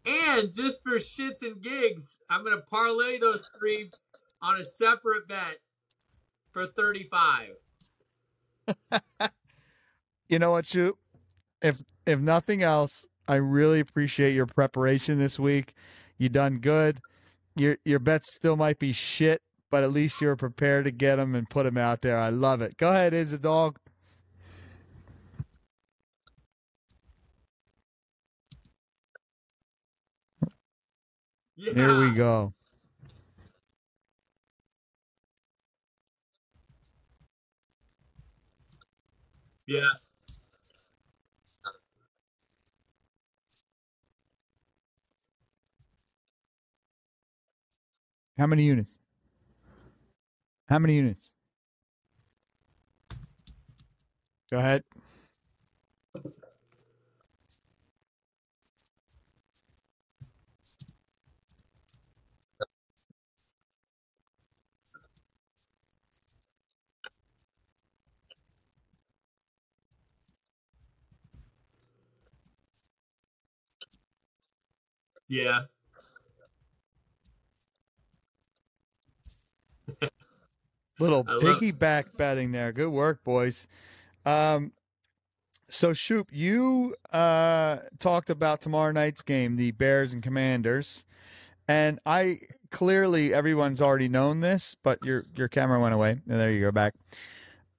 [0.06, 3.90] And just for shits and gigs, I'm to parlay those three
[4.42, 5.58] on a separate bet
[6.52, 7.50] for 35.
[10.32, 10.98] You know what, Shoop?
[11.62, 15.74] If if nothing else, I really appreciate your preparation this week.
[16.18, 17.02] You done good.
[17.58, 21.36] Your your bets still might be shit, but at least you're prepared to get them
[21.36, 22.18] and put them out there.
[22.18, 22.78] I love it.
[22.78, 23.78] Go ahead, is a dog.
[31.64, 31.74] Yeah.
[31.74, 32.54] Here we go.
[39.68, 39.82] Yeah.
[48.40, 48.98] How many units?
[50.68, 51.32] How many units?
[54.50, 54.84] Go ahead.
[75.32, 75.62] Yeah.
[81.00, 82.74] Little I love- piggyback betting there.
[82.74, 83.70] Good work, boys.
[84.26, 84.74] Um,
[85.70, 91.06] so Shoop, you uh talked about tomorrow night's game, the Bears and Commanders,
[91.66, 96.12] and I clearly everyone's already known this, but your your camera went away.
[96.12, 96.94] And there you go back.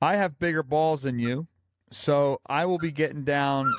[0.01, 1.49] I have bigger balls than you,
[1.91, 3.71] so I will be getting down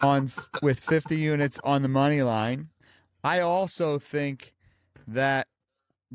[0.00, 0.32] on
[0.62, 2.70] with 50 units on the money line.
[3.24, 4.54] I also think
[5.06, 5.46] that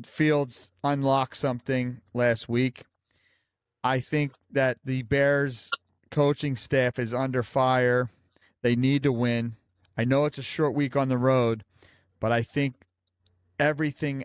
[0.04, 2.84] Fields unlocked something last week.
[3.82, 5.70] I think that the Bears
[6.10, 8.10] coaching staff is under fire.
[8.62, 9.56] They need to win.
[9.96, 11.64] I know it's a short week on the road,
[12.20, 12.74] but I think
[13.58, 14.24] everything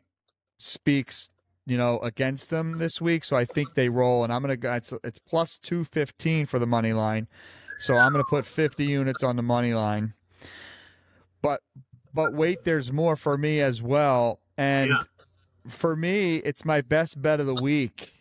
[0.58, 1.30] speaks,
[1.66, 3.24] you know, against them this week.
[3.24, 4.74] So I think they roll, and I'm gonna go.
[4.74, 7.28] It's, it's plus two fifteen for the money line,
[7.80, 10.14] so I'm gonna put fifty units on the money line.
[11.42, 11.62] But
[12.14, 15.00] but wait, there's more for me as well, and Yeah.
[15.68, 18.14] for me, it's my best bet of the week.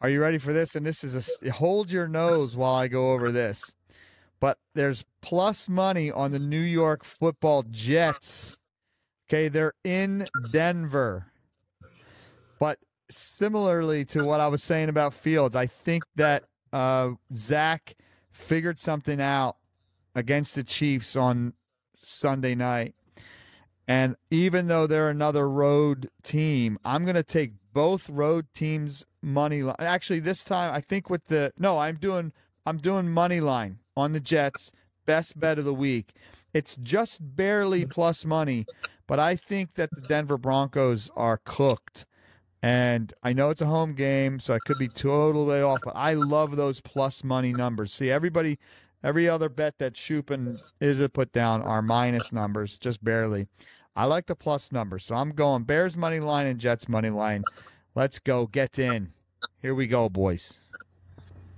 [0.00, 0.74] Are you ready for this?
[0.76, 3.74] And this is a hold your nose while I go over this.
[4.40, 8.56] But there's plus money on the New York Football Jets.
[9.28, 11.26] Okay, they're in Denver.
[12.58, 12.78] But
[13.10, 17.94] similarly to what I was saying about Fields, I think that uh, Zach
[18.32, 19.56] figured something out
[20.14, 21.52] against the Chiefs on
[22.00, 22.94] Sunday night.
[23.88, 29.62] And even though they're another road team, I'm going to take both road teams money
[29.62, 29.76] line.
[29.78, 32.32] Actually, this time I think with the no, I'm doing
[32.66, 34.72] I'm doing money line on the Jets.
[35.06, 36.12] Best bet of the week.
[36.54, 37.88] It's just barely hmm.
[37.88, 38.66] plus money,
[39.06, 42.06] but I think that the Denver Broncos are cooked.
[42.62, 46.12] And I know it's a home game, so I could be totally off, but I
[46.12, 47.90] love those plus money numbers.
[47.90, 48.58] See, everybody,
[49.02, 53.46] every other bet that Shoop is Izza put down are minus numbers, just barely.
[53.96, 57.42] I like the plus numbers, so I'm going Bears money line and Jets money line.
[57.94, 59.12] Let's go, get in.
[59.60, 60.60] Here we go, boys.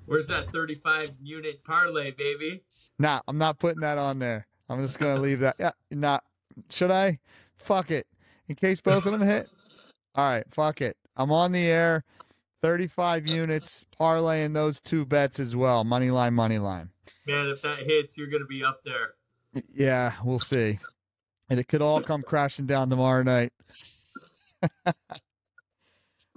[0.06, 2.62] Where's that 35 unit parlay, baby?
[2.98, 4.47] Nah, I'm not putting that on there.
[4.69, 5.56] I'm just gonna leave that.
[5.59, 6.24] Yeah, not.
[6.70, 7.19] Should I?
[7.56, 8.06] Fuck it.
[8.48, 9.48] In case both of them hit.
[10.14, 10.97] All right, fuck it.
[11.16, 12.05] I'm on the air.
[12.62, 15.84] 35 units, parlaying those two bets as well.
[15.84, 16.90] Money line, money line.
[17.26, 19.14] Man, if that hits, you're gonna be up there.
[19.74, 20.78] Yeah, we'll see.
[21.51, 23.52] And it could all come crashing down tomorrow night.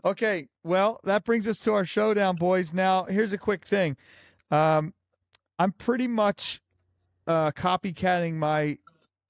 [0.05, 2.73] okay, well, that brings us to our showdown, boys.
[2.73, 3.95] Now, here's a quick thing.
[4.51, 4.93] Um,
[5.57, 6.59] I'm pretty much
[7.27, 8.79] uh, copycatting my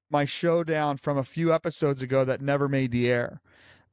[0.09, 3.41] my showdown from a few episodes ago that never made the air.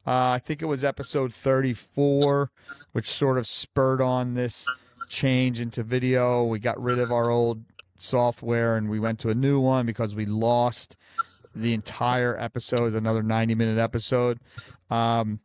[0.07, 2.51] Uh, I think it was episode 34,
[2.93, 4.67] which sort of spurred on this
[5.09, 6.45] change into video.
[6.45, 7.63] We got rid of our old
[7.97, 10.97] software and we went to a new one because we lost
[11.55, 14.39] the entire episode, another 90 minute episode.
[14.91, 15.41] Um,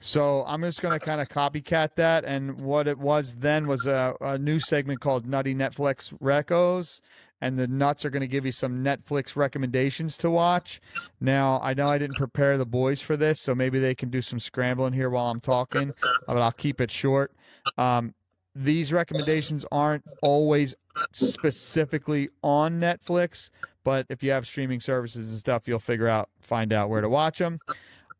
[0.00, 2.24] so I'm just going to kind of copycat that.
[2.24, 7.00] And what it was then was a, a new segment called Nutty Netflix Recos.
[7.40, 10.80] And the nuts are going to give you some Netflix recommendations to watch.
[11.20, 14.20] Now, I know I didn't prepare the boys for this, so maybe they can do
[14.20, 15.92] some scrambling here while I'm talking,
[16.26, 17.32] but I'll keep it short.
[17.76, 18.14] Um,
[18.54, 20.74] these recommendations aren't always
[21.12, 23.50] specifically on Netflix,
[23.84, 27.08] but if you have streaming services and stuff, you'll figure out, find out where to
[27.08, 27.60] watch them.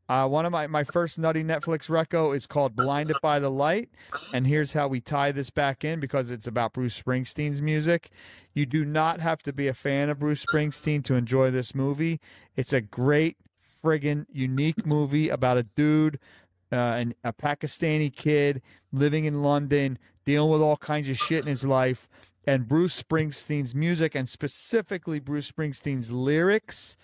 [0.08, 3.90] Uh, one of my, my first nutty Netflix reco is called Blinded by the Light.
[4.32, 8.10] And here's how we tie this back in because it's about Bruce Springsteen's music.
[8.54, 12.20] You do not have to be a fan of Bruce Springsteen to enjoy this movie.
[12.56, 13.36] It's a great,
[13.82, 16.18] friggin' unique movie about a dude,
[16.72, 18.62] uh, an, a Pakistani kid
[18.92, 22.08] living in London, dealing with all kinds of shit in his life.
[22.46, 26.96] And Bruce Springsteen's music, and specifically Bruce Springsteen's lyrics,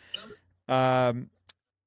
[0.69, 1.29] um,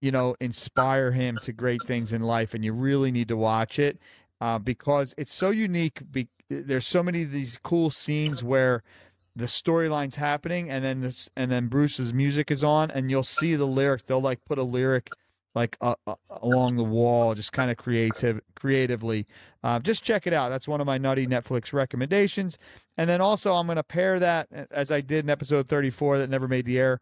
[0.01, 2.53] you know, inspire him to great things in life.
[2.53, 3.99] And you really need to watch it
[4.41, 6.01] uh, because it's so unique.
[6.11, 8.83] Be- there's so many of these cool scenes where
[9.35, 13.55] the storyline's happening and then this and then Bruce's music is on and you'll see
[13.55, 15.11] the lyric they'll like put a lyric
[15.53, 19.27] like uh, uh, along the wall just kind of creative creatively
[19.63, 22.57] uh, just check it out that's one of my nutty Netflix recommendations
[22.97, 26.31] and then also I'm going to pair that as I did in episode 34 that
[26.31, 26.99] never made the air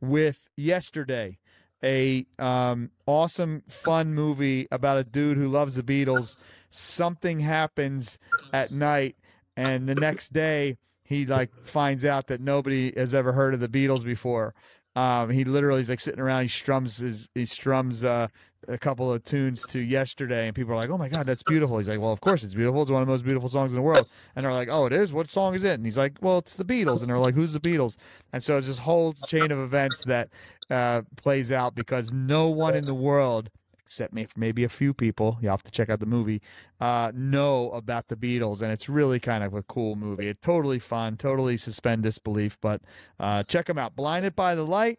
[0.00, 1.38] with yesterday
[1.84, 6.36] a um, awesome fun movie about a dude who loves the Beatles
[6.70, 8.18] something happens
[8.52, 9.14] at night
[9.56, 13.68] and the next day he like finds out that nobody has ever heard of the
[13.68, 14.54] Beatles before.
[14.94, 16.42] Um, he literally is like sitting around.
[16.42, 18.28] He strums his he strums uh,
[18.68, 21.78] a couple of tunes to yesterday, and people are like, "Oh my god, that's beautiful."
[21.78, 22.82] He's like, "Well, of course it's beautiful.
[22.82, 24.06] It's one of the most beautiful songs in the world."
[24.36, 25.12] And they're like, "Oh, it is.
[25.12, 27.54] What song is it?" And he's like, "Well, it's the Beatles." And they're like, "Who's
[27.54, 27.96] the Beatles?"
[28.32, 30.28] And so it's this whole chain of events that
[30.72, 33.50] uh, plays out because no one in the world
[33.92, 36.40] except me maybe a few people, you have to check out the movie,
[36.80, 38.62] uh, know about the Beatles.
[38.62, 40.28] And it's really kind of a cool movie.
[40.28, 42.58] It's totally fun, totally suspend disbelief.
[42.62, 42.80] But
[43.20, 44.98] uh, check them out Blinded by the Light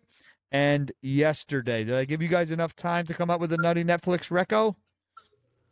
[0.51, 1.83] and Yesterday.
[1.83, 4.75] Did I give you guys enough time to come up with a nutty Netflix reco?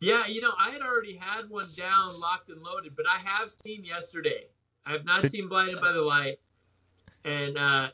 [0.00, 3.52] Yeah, you know, I had already had one down, locked and loaded, but I have
[3.52, 4.46] seen yesterday.
[4.84, 6.40] I have not Did- seen Blinded by the Light.
[7.24, 7.90] And, uh,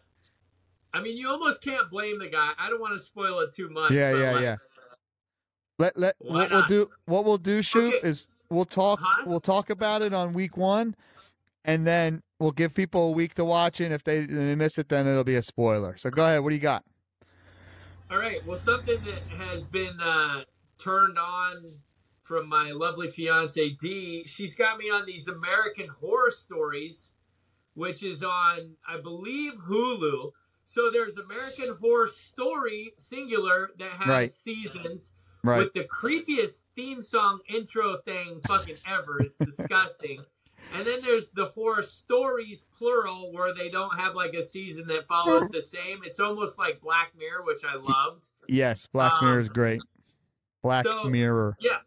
[0.99, 2.51] I mean, you almost can't blame the guy.
[2.59, 3.93] I don't want to spoil it too much.
[3.93, 4.57] Yeah, yeah, like, yeah.
[5.79, 8.09] Let let what we'll do what we'll do shoot Okay.
[8.09, 9.25] is we'll talk Huh?
[9.27, 10.97] we'll talk about it on week one
[11.65, 13.85] and then we'll give people a week to watch it.
[13.85, 15.97] And if they, they miss it, then it'll be a spoiler.
[15.97, 16.43] So go ahead.
[16.43, 16.83] What do you got?
[18.11, 18.45] All right.
[18.45, 20.43] Well, something that has been uh,
[20.79, 21.75] turned on
[22.25, 24.25] from my lovely fiance D.
[24.27, 27.13] She's got me on these American Horror Stories,
[27.75, 30.33] which is on, I believe, Hulu.
[30.69, 34.31] So there's American Horror Story singular that has Right.
[34.33, 35.13] seasons
[35.43, 35.59] Right.
[35.59, 39.21] with the creepiest theme song intro thing fucking ever.
[39.21, 40.25] It's disgusting.
[40.75, 45.07] And then there's the horror stories plural where they don't have like a season that
[45.07, 46.01] follows the same.
[46.05, 48.27] It's almost like Black Mirror, which I loved.
[48.49, 49.81] yes, Black Um, Mirror is great.
[50.63, 51.57] Black so- Mirror.
[51.61, 51.81] Yeah.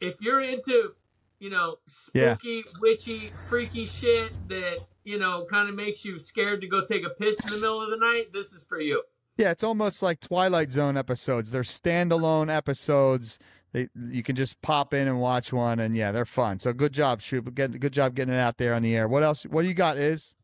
[0.00, 0.94] If you're into,
[1.38, 1.78] you know,
[2.12, 2.34] Yeah.
[2.34, 7.04] spooky, witchy, freaky shit that, you know, kind of makes you scared to go take
[7.04, 9.02] a piss in the middle of the night, this is for you.
[9.36, 11.50] Yeah, it's almost like Twilight Zone episodes.
[11.50, 13.38] They're standalone episodes.
[13.72, 16.58] They, you can just pop in and watch one, and yeah, they're fun.
[16.58, 17.54] So good job, shoot.
[17.54, 19.06] Get, good job getting it out there on the air.
[19.06, 19.44] What else?
[19.44, 19.96] What do you got?
[19.96, 20.34] Is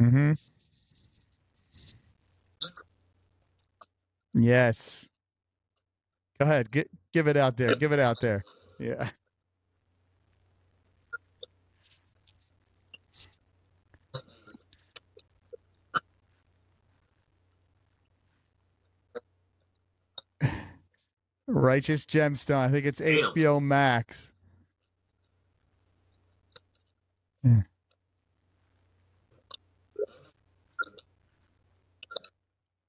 [0.00, 0.32] mm-hmm.
[4.34, 5.10] Yes.
[6.38, 6.70] Go ahead.
[6.70, 6.88] Get,
[7.18, 7.74] give it out there.
[7.74, 8.44] Give it out there.
[8.78, 9.10] Yeah.
[21.48, 22.54] Righteous Gemstone.
[22.58, 23.18] I think it's Damn.
[23.18, 24.30] HBO Max.
[27.42, 27.62] Yeah.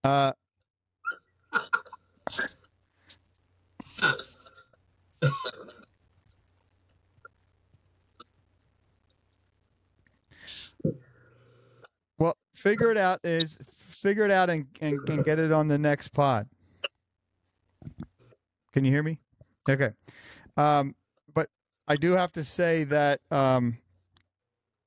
[0.04, 0.34] Uh,
[12.18, 15.78] well, figure it out is figure it out and, and, and get it on the
[15.78, 16.48] next pod.
[18.72, 19.20] Can you hear me?
[19.68, 19.92] Okay.
[20.58, 20.96] Um,
[21.34, 21.50] but
[21.88, 23.78] I do have to say that um,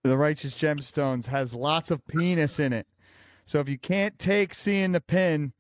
[0.04, 2.86] the Righteous Gemstones has lots of penis in it.
[3.46, 5.52] So if you can't take seeing the pin,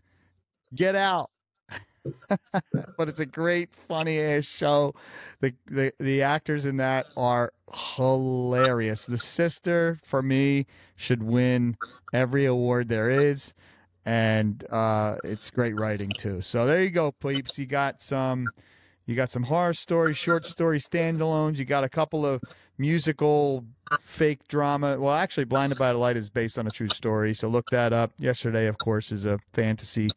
[0.74, 1.30] get out.
[2.96, 4.94] But it's a great, funny ass show.
[5.40, 7.52] The, the the actors in that are
[7.96, 9.06] hilarious.
[9.06, 10.66] The sister, for me,
[10.96, 11.76] should win
[12.12, 13.54] every award there is,
[14.04, 16.40] and uh, it's great writing too.
[16.42, 17.58] So there you go, peeps.
[17.58, 18.48] You got some,
[19.06, 21.58] you got some horror stories, short story standalones.
[21.58, 22.42] You got a couple of
[22.78, 23.64] musical
[24.00, 24.98] fake drama.
[24.98, 27.92] Well, actually, Blinded by the Light is based on a true story, so look that
[27.92, 28.12] up.
[28.18, 30.10] Yesterday, of course, is a fantasy.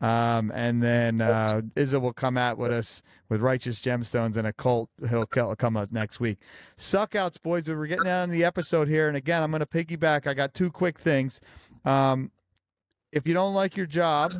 [0.00, 4.52] Um, and then uh, Izza will come out with us with Righteous Gemstones and a
[4.52, 4.88] cult.
[5.08, 6.38] He'll co- come up next week.
[6.78, 7.68] Suckouts, boys.
[7.68, 10.26] We were getting out on the episode here, and again, I'm going to piggyback.
[10.26, 11.40] I got two quick things.
[11.84, 12.30] Um,
[13.12, 14.32] if you don't like your job,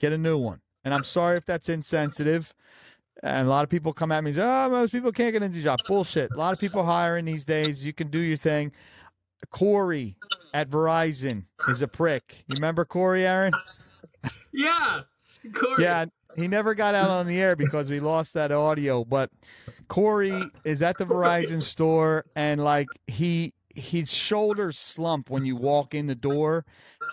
[0.00, 0.60] get a new one.
[0.84, 2.54] And I'm sorry if that's insensitive.
[3.22, 5.42] And a lot of people come at me and say, oh, most people can't get
[5.42, 5.78] into the job.
[5.88, 6.30] Bullshit.
[6.32, 7.84] A lot of people hiring these days.
[7.84, 8.72] You can do your thing.
[9.50, 10.16] Corey
[10.52, 12.44] at Verizon is a prick.
[12.46, 13.52] You remember Corey, Aaron?
[14.52, 15.02] Yeah.
[15.52, 15.82] Corey.
[15.82, 19.04] Yeah, he never got out on the air because we lost that audio.
[19.04, 19.30] But
[19.88, 25.94] Corey is at the Verizon store, and like he his shoulders slump when you walk
[25.94, 26.64] in the door,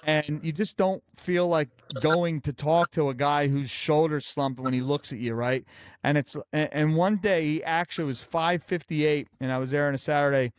[0.04, 1.70] and you just don't feel like
[2.02, 5.66] going to talk to a guy whose shoulders slump when he looks at you, right?
[6.04, 9.72] And it's and and one day he actually was five fifty eight, and I was
[9.72, 10.52] there on a Saturday,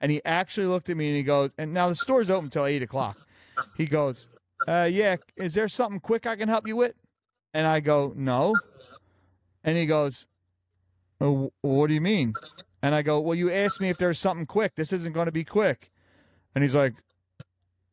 [0.00, 2.66] and he actually looked at me and he goes, and now the store's open until
[2.66, 3.16] eight o'clock.
[3.76, 4.28] He goes,
[4.66, 6.94] uh, yeah, is there something quick I can help you with?
[7.54, 8.54] And I go, no.
[9.64, 10.26] And he goes,
[11.20, 12.34] "Oh, what do you mean?
[12.82, 14.74] And I go, well, you asked me if there's something quick.
[14.74, 15.90] This isn't going to be quick.
[16.54, 16.94] And he's like,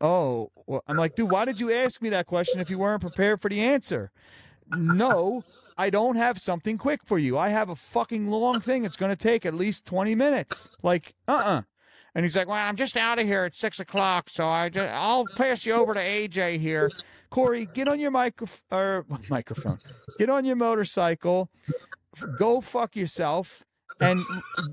[0.01, 3.01] oh, well, I'm like, dude, why did you ask me that question if you weren't
[3.01, 4.11] prepared for the answer?
[4.71, 5.43] No,
[5.77, 7.37] I don't have something quick for you.
[7.37, 8.83] I have a fucking long thing.
[8.83, 10.69] It's going to take at least 20 minutes.
[10.81, 11.63] Like, uh-uh.
[12.15, 14.89] And he's like, well, I'm just out of here at six o'clock, so I just,
[14.93, 16.91] I'll pass you over to AJ here.
[17.29, 19.79] Corey, get on your micro or er, microphone.
[20.17, 21.49] Get on your motorcycle.
[22.37, 23.63] Go fuck yourself
[23.99, 24.23] and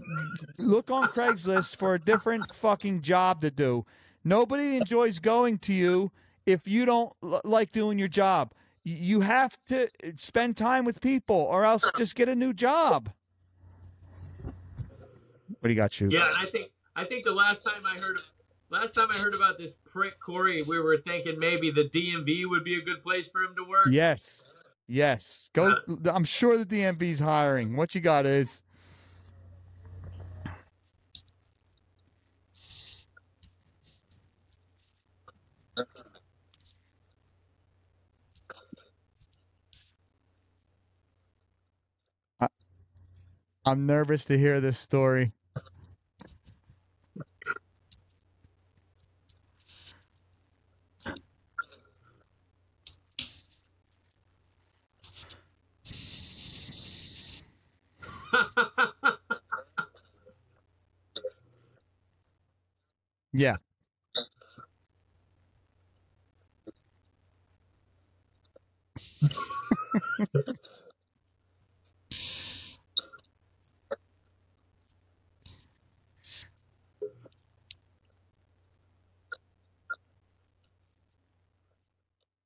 [0.59, 3.85] look on Craigslist for a different fucking job to do.
[4.25, 6.11] Nobody enjoys going to you
[6.47, 8.53] if you don't l- like doing your job.
[8.83, 13.11] You have to spend time with people or else just get a new job.
[14.43, 16.09] What do you got, you?
[16.11, 18.19] Yeah, I think I think the last time I heard
[18.71, 22.65] last time I heard about this prick Corey, we were thinking maybe the DMV would
[22.65, 23.89] be a good place for him to work.
[23.91, 24.55] Yes.
[24.89, 25.51] Yes.
[25.53, 27.77] Go uh, I'm sure the DMV's hiring.
[27.77, 28.63] What you got is
[42.41, 42.49] I-
[43.67, 45.33] I'm nervous to hear this story.
[63.37, 63.57] Yeah.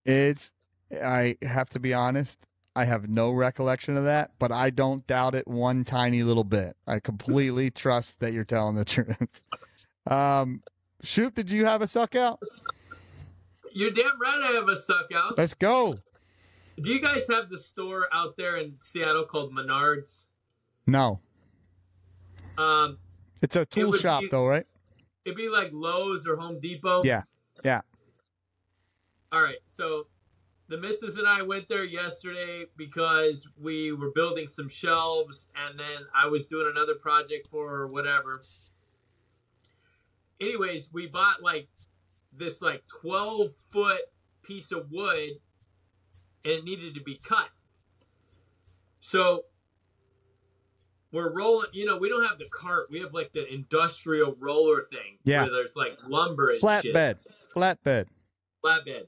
[0.04, 0.52] It's
[1.02, 2.38] I have to be honest,
[2.74, 6.76] I have no recollection of that, but I don't doubt it one tiny little bit.
[6.86, 9.44] I completely trust that you're telling the truth.
[10.06, 10.62] Um
[11.02, 12.40] Shoot, did you have a suck out?
[13.72, 15.38] You're damn right I have a suck out.
[15.38, 15.98] Let's go.
[16.80, 20.26] Do you guys have the store out there in Seattle called Menards?
[20.86, 21.20] No.
[22.58, 22.98] Um,
[23.42, 24.66] It's a tool would shop be- though, right?
[25.24, 27.02] it'd be like Lowe's or Home Depot.
[27.04, 27.22] Yeah.
[27.64, 27.82] Yeah.
[29.32, 30.06] All right, so
[30.68, 35.98] the missus and I went there yesterday because we were building some shelves, and then
[36.14, 38.42] I was doing another project for whatever.
[40.40, 41.68] Anyways, we bought like
[42.36, 44.00] this like twelve foot
[44.42, 45.30] piece of wood,
[46.44, 47.48] and it needed to be cut.
[49.00, 49.44] So
[51.12, 51.68] we're rolling.
[51.72, 52.88] You know, we don't have the cart.
[52.90, 55.18] We have like the industrial roller thing.
[55.24, 55.42] Yeah.
[55.42, 57.16] Where there's like lumber and shit Flatbed.
[57.54, 58.06] Flatbed.
[58.64, 59.06] flatbed.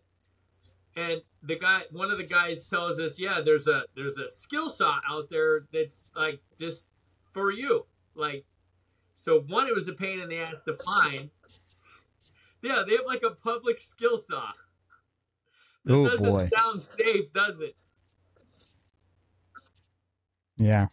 [0.96, 4.68] And the guy, one of the guys tells us, yeah, there's a there's a skill
[4.68, 6.86] saw out there that's like just
[7.32, 7.86] for you.
[8.14, 8.44] Like,
[9.22, 11.30] so one, it was a pain in the ass to find.
[12.60, 14.50] Yeah, they have like a public skill saw.
[15.84, 16.50] That Oh, doesn't boy.
[16.52, 17.76] sound safe, does it?
[20.56, 20.88] Yeah.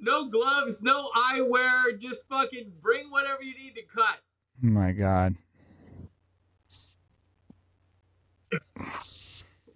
[0.00, 4.20] No gloves, no eyewear, just fucking bring whatever you need to cut.
[4.60, 5.34] My God.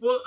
[0.00, 0.20] Well,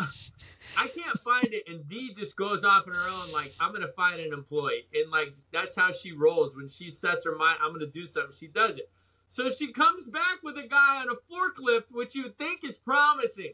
[0.77, 3.31] I can't find it, and Dee just goes off on her own.
[3.31, 6.55] Like I'm gonna find an employee, and like that's how she rolls.
[6.55, 8.35] When she sets her mind, I'm gonna do something.
[8.37, 8.89] She does it.
[9.27, 13.53] So she comes back with a guy on a forklift, which you think is promising.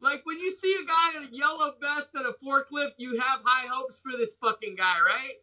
[0.00, 3.40] Like when you see a guy in a yellow vest and a forklift, you have
[3.44, 5.34] high hopes for this fucking guy, right?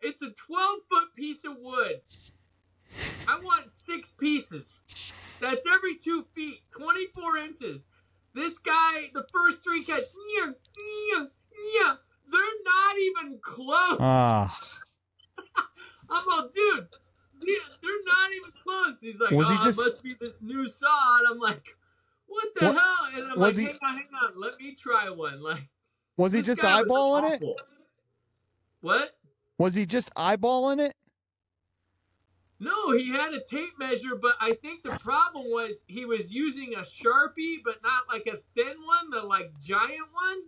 [0.00, 2.00] It's a 12 foot piece of wood.
[3.28, 4.82] I want six pieces.
[5.40, 7.86] That's every two feet, 24 inches.
[8.34, 10.52] This guy, the first three cuts, yeah,
[11.14, 11.24] yeah,
[11.80, 11.94] yeah,
[12.30, 13.96] they're not even close.
[14.00, 14.60] Ah.
[16.10, 16.86] I'm all, dude,
[17.40, 18.96] they're not even close.
[19.00, 21.18] He's like, Was he oh, just- it must be this new saw.
[21.18, 21.64] And I'm like,
[22.26, 22.96] what the What- hell?
[23.14, 25.42] And I'm was like, he- hang on, hang on, let me try one.
[25.42, 25.68] Like,
[26.16, 27.42] Was he just eyeballing it?
[28.80, 29.16] What?
[29.58, 30.94] Was he just eyeballing it?
[32.58, 36.74] No, he had a tape measure, but I think the problem was he was using
[36.74, 40.38] a Sharpie, but not like a thin one, the like giant one.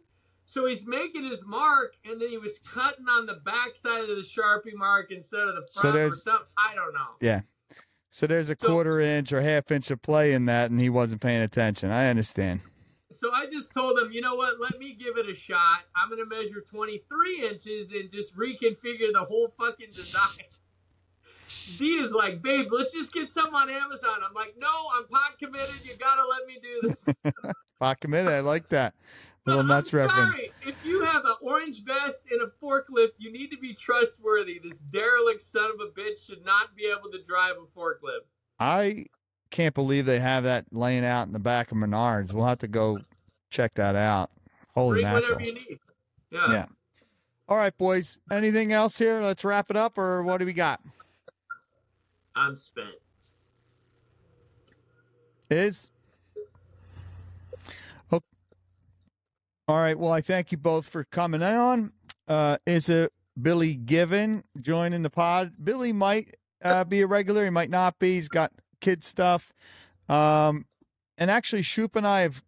[0.47, 4.23] So he's making his mark, and then he was cutting on the backside of the
[4.23, 6.47] Sharpie mark instead of the So front or there's- something.
[6.57, 7.17] I don't know.
[7.21, 7.43] Yeah.
[8.11, 10.89] So there's a So- quarter inch or half inch of play in that, and he
[10.89, 11.91] wasn't paying attention.
[11.91, 12.63] I understand.
[13.13, 14.59] So I just told him, you know what?
[14.59, 15.81] Let me give it a shot.
[15.95, 20.47] I'm gonna measure 23 inches and just reconfigure the whole fucking design.
[21.77, 24.21] D is like, babe, let's just get some on Amazon.
[24.27, 25.85] I'm like, no, I'm pot committed.
[25.85, 27.33] You gotta let me do this.
[27.81, 28.31] Pot committed.
[28.33, 28.95] I like that.
[29.45, 30.35] But Little nuts I'm reference.
[30.35, 30.53] sorry.
[30.67, 34.61] If you have an orange vest and a forklift, you need to be trustworthy.
[34.63, 38.27] This derelict son of a bitch should not be able to drive a forklift.
[38.59, 39.07] I
[39.51, 42.35] can't believe they have that laying out in the back of Menards.
[42.35, 42.99] We'll have to go
[43.49, 44.31] check that out.
[44.75, 45.79] Holy Bring whatever you need.
[46.31, 46.53] Yeah.
[46.53, 46.67] Yeah.
[47.49, 48.19] All right, boys.
[48.31, 49.23] Anything else here?
[49.23, 50.81] Let's wrap it up, or what do we got?
[52.39, 52.89] I'm spent.
[55.51, 55.91] Is?
[58.13, 58.23] Oh.
[59.67, 59.99] All right.
[59.99, 61.93] Well, I thank you both for coming on.
[62.29, 65.53] Uh, is it Billy Given joining the pod?
[65.63, 67.45] Billy might uh, be a regular.
[67.45, 68.15] He might not be.
[68.15, 69.53] He's got kid stuff.
[70.09, 70.67] Um,
[71.17, 72.43] and actually, Shoop and I have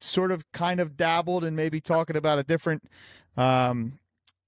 [0.00, 2.82] sort of kind of dabbled in maybe talking about a different
[3.38, 3.98] um,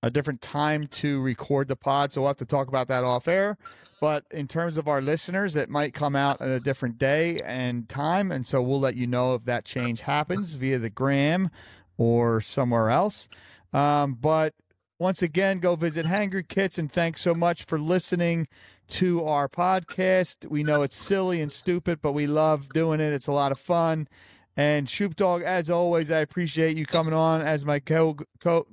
[0.02, 2.12] a different time to record the pod.
[2.12, 3.56] So we'll have to talk about that off air.
[4.00, 7.88] But in terms of our listeners, it might come out at a different day and
[7.88, 8.32] time.
[8.32, 11.50] And so we'll let you know if that change happens via the gram
[11.98, 13.28] or somewhere else.
[13.74, 14.54] Um, but
[14.98, 18.48] once again, go visit Hangry Kits and thanks so much for listening
[18.88, 20.48] to our podcast.
[20.48, 23.12] We know it's silly and stupid, but we love doing it.
[23.12, 24.08] It's a lot of fun.
[24.56, 28.66] And Shoop Dawg, as always, I appreciate you coming on as my co co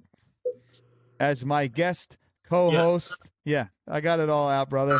[1.19, 2.17] as my guest
[2.49, 3.17] co-host.
[3.45, 4.99] Yeah, I got it all out, brother.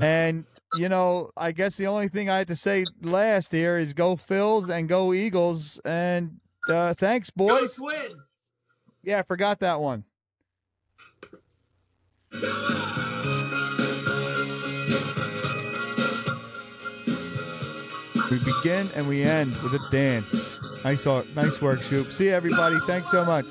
[0.00, 0.44] And
[0.74, 4.16] you know, I guess the only thing I had to say last here is go
[4.16, 5.78] Phils and go Eagles.
[5.84, 7.74] And uh, thanks, Go boys.
[7.74, 8.38] Twins.
[9.02, 10.04] Yeah, I forgot that one.
[18.30, 20.58] We begin and we end with a dance.
[20.84, 22.12] Nice, art, nice work, Shoop.
[22.12, 22.78] See you, everybody.
[22.86, 23.44] Thanks so much.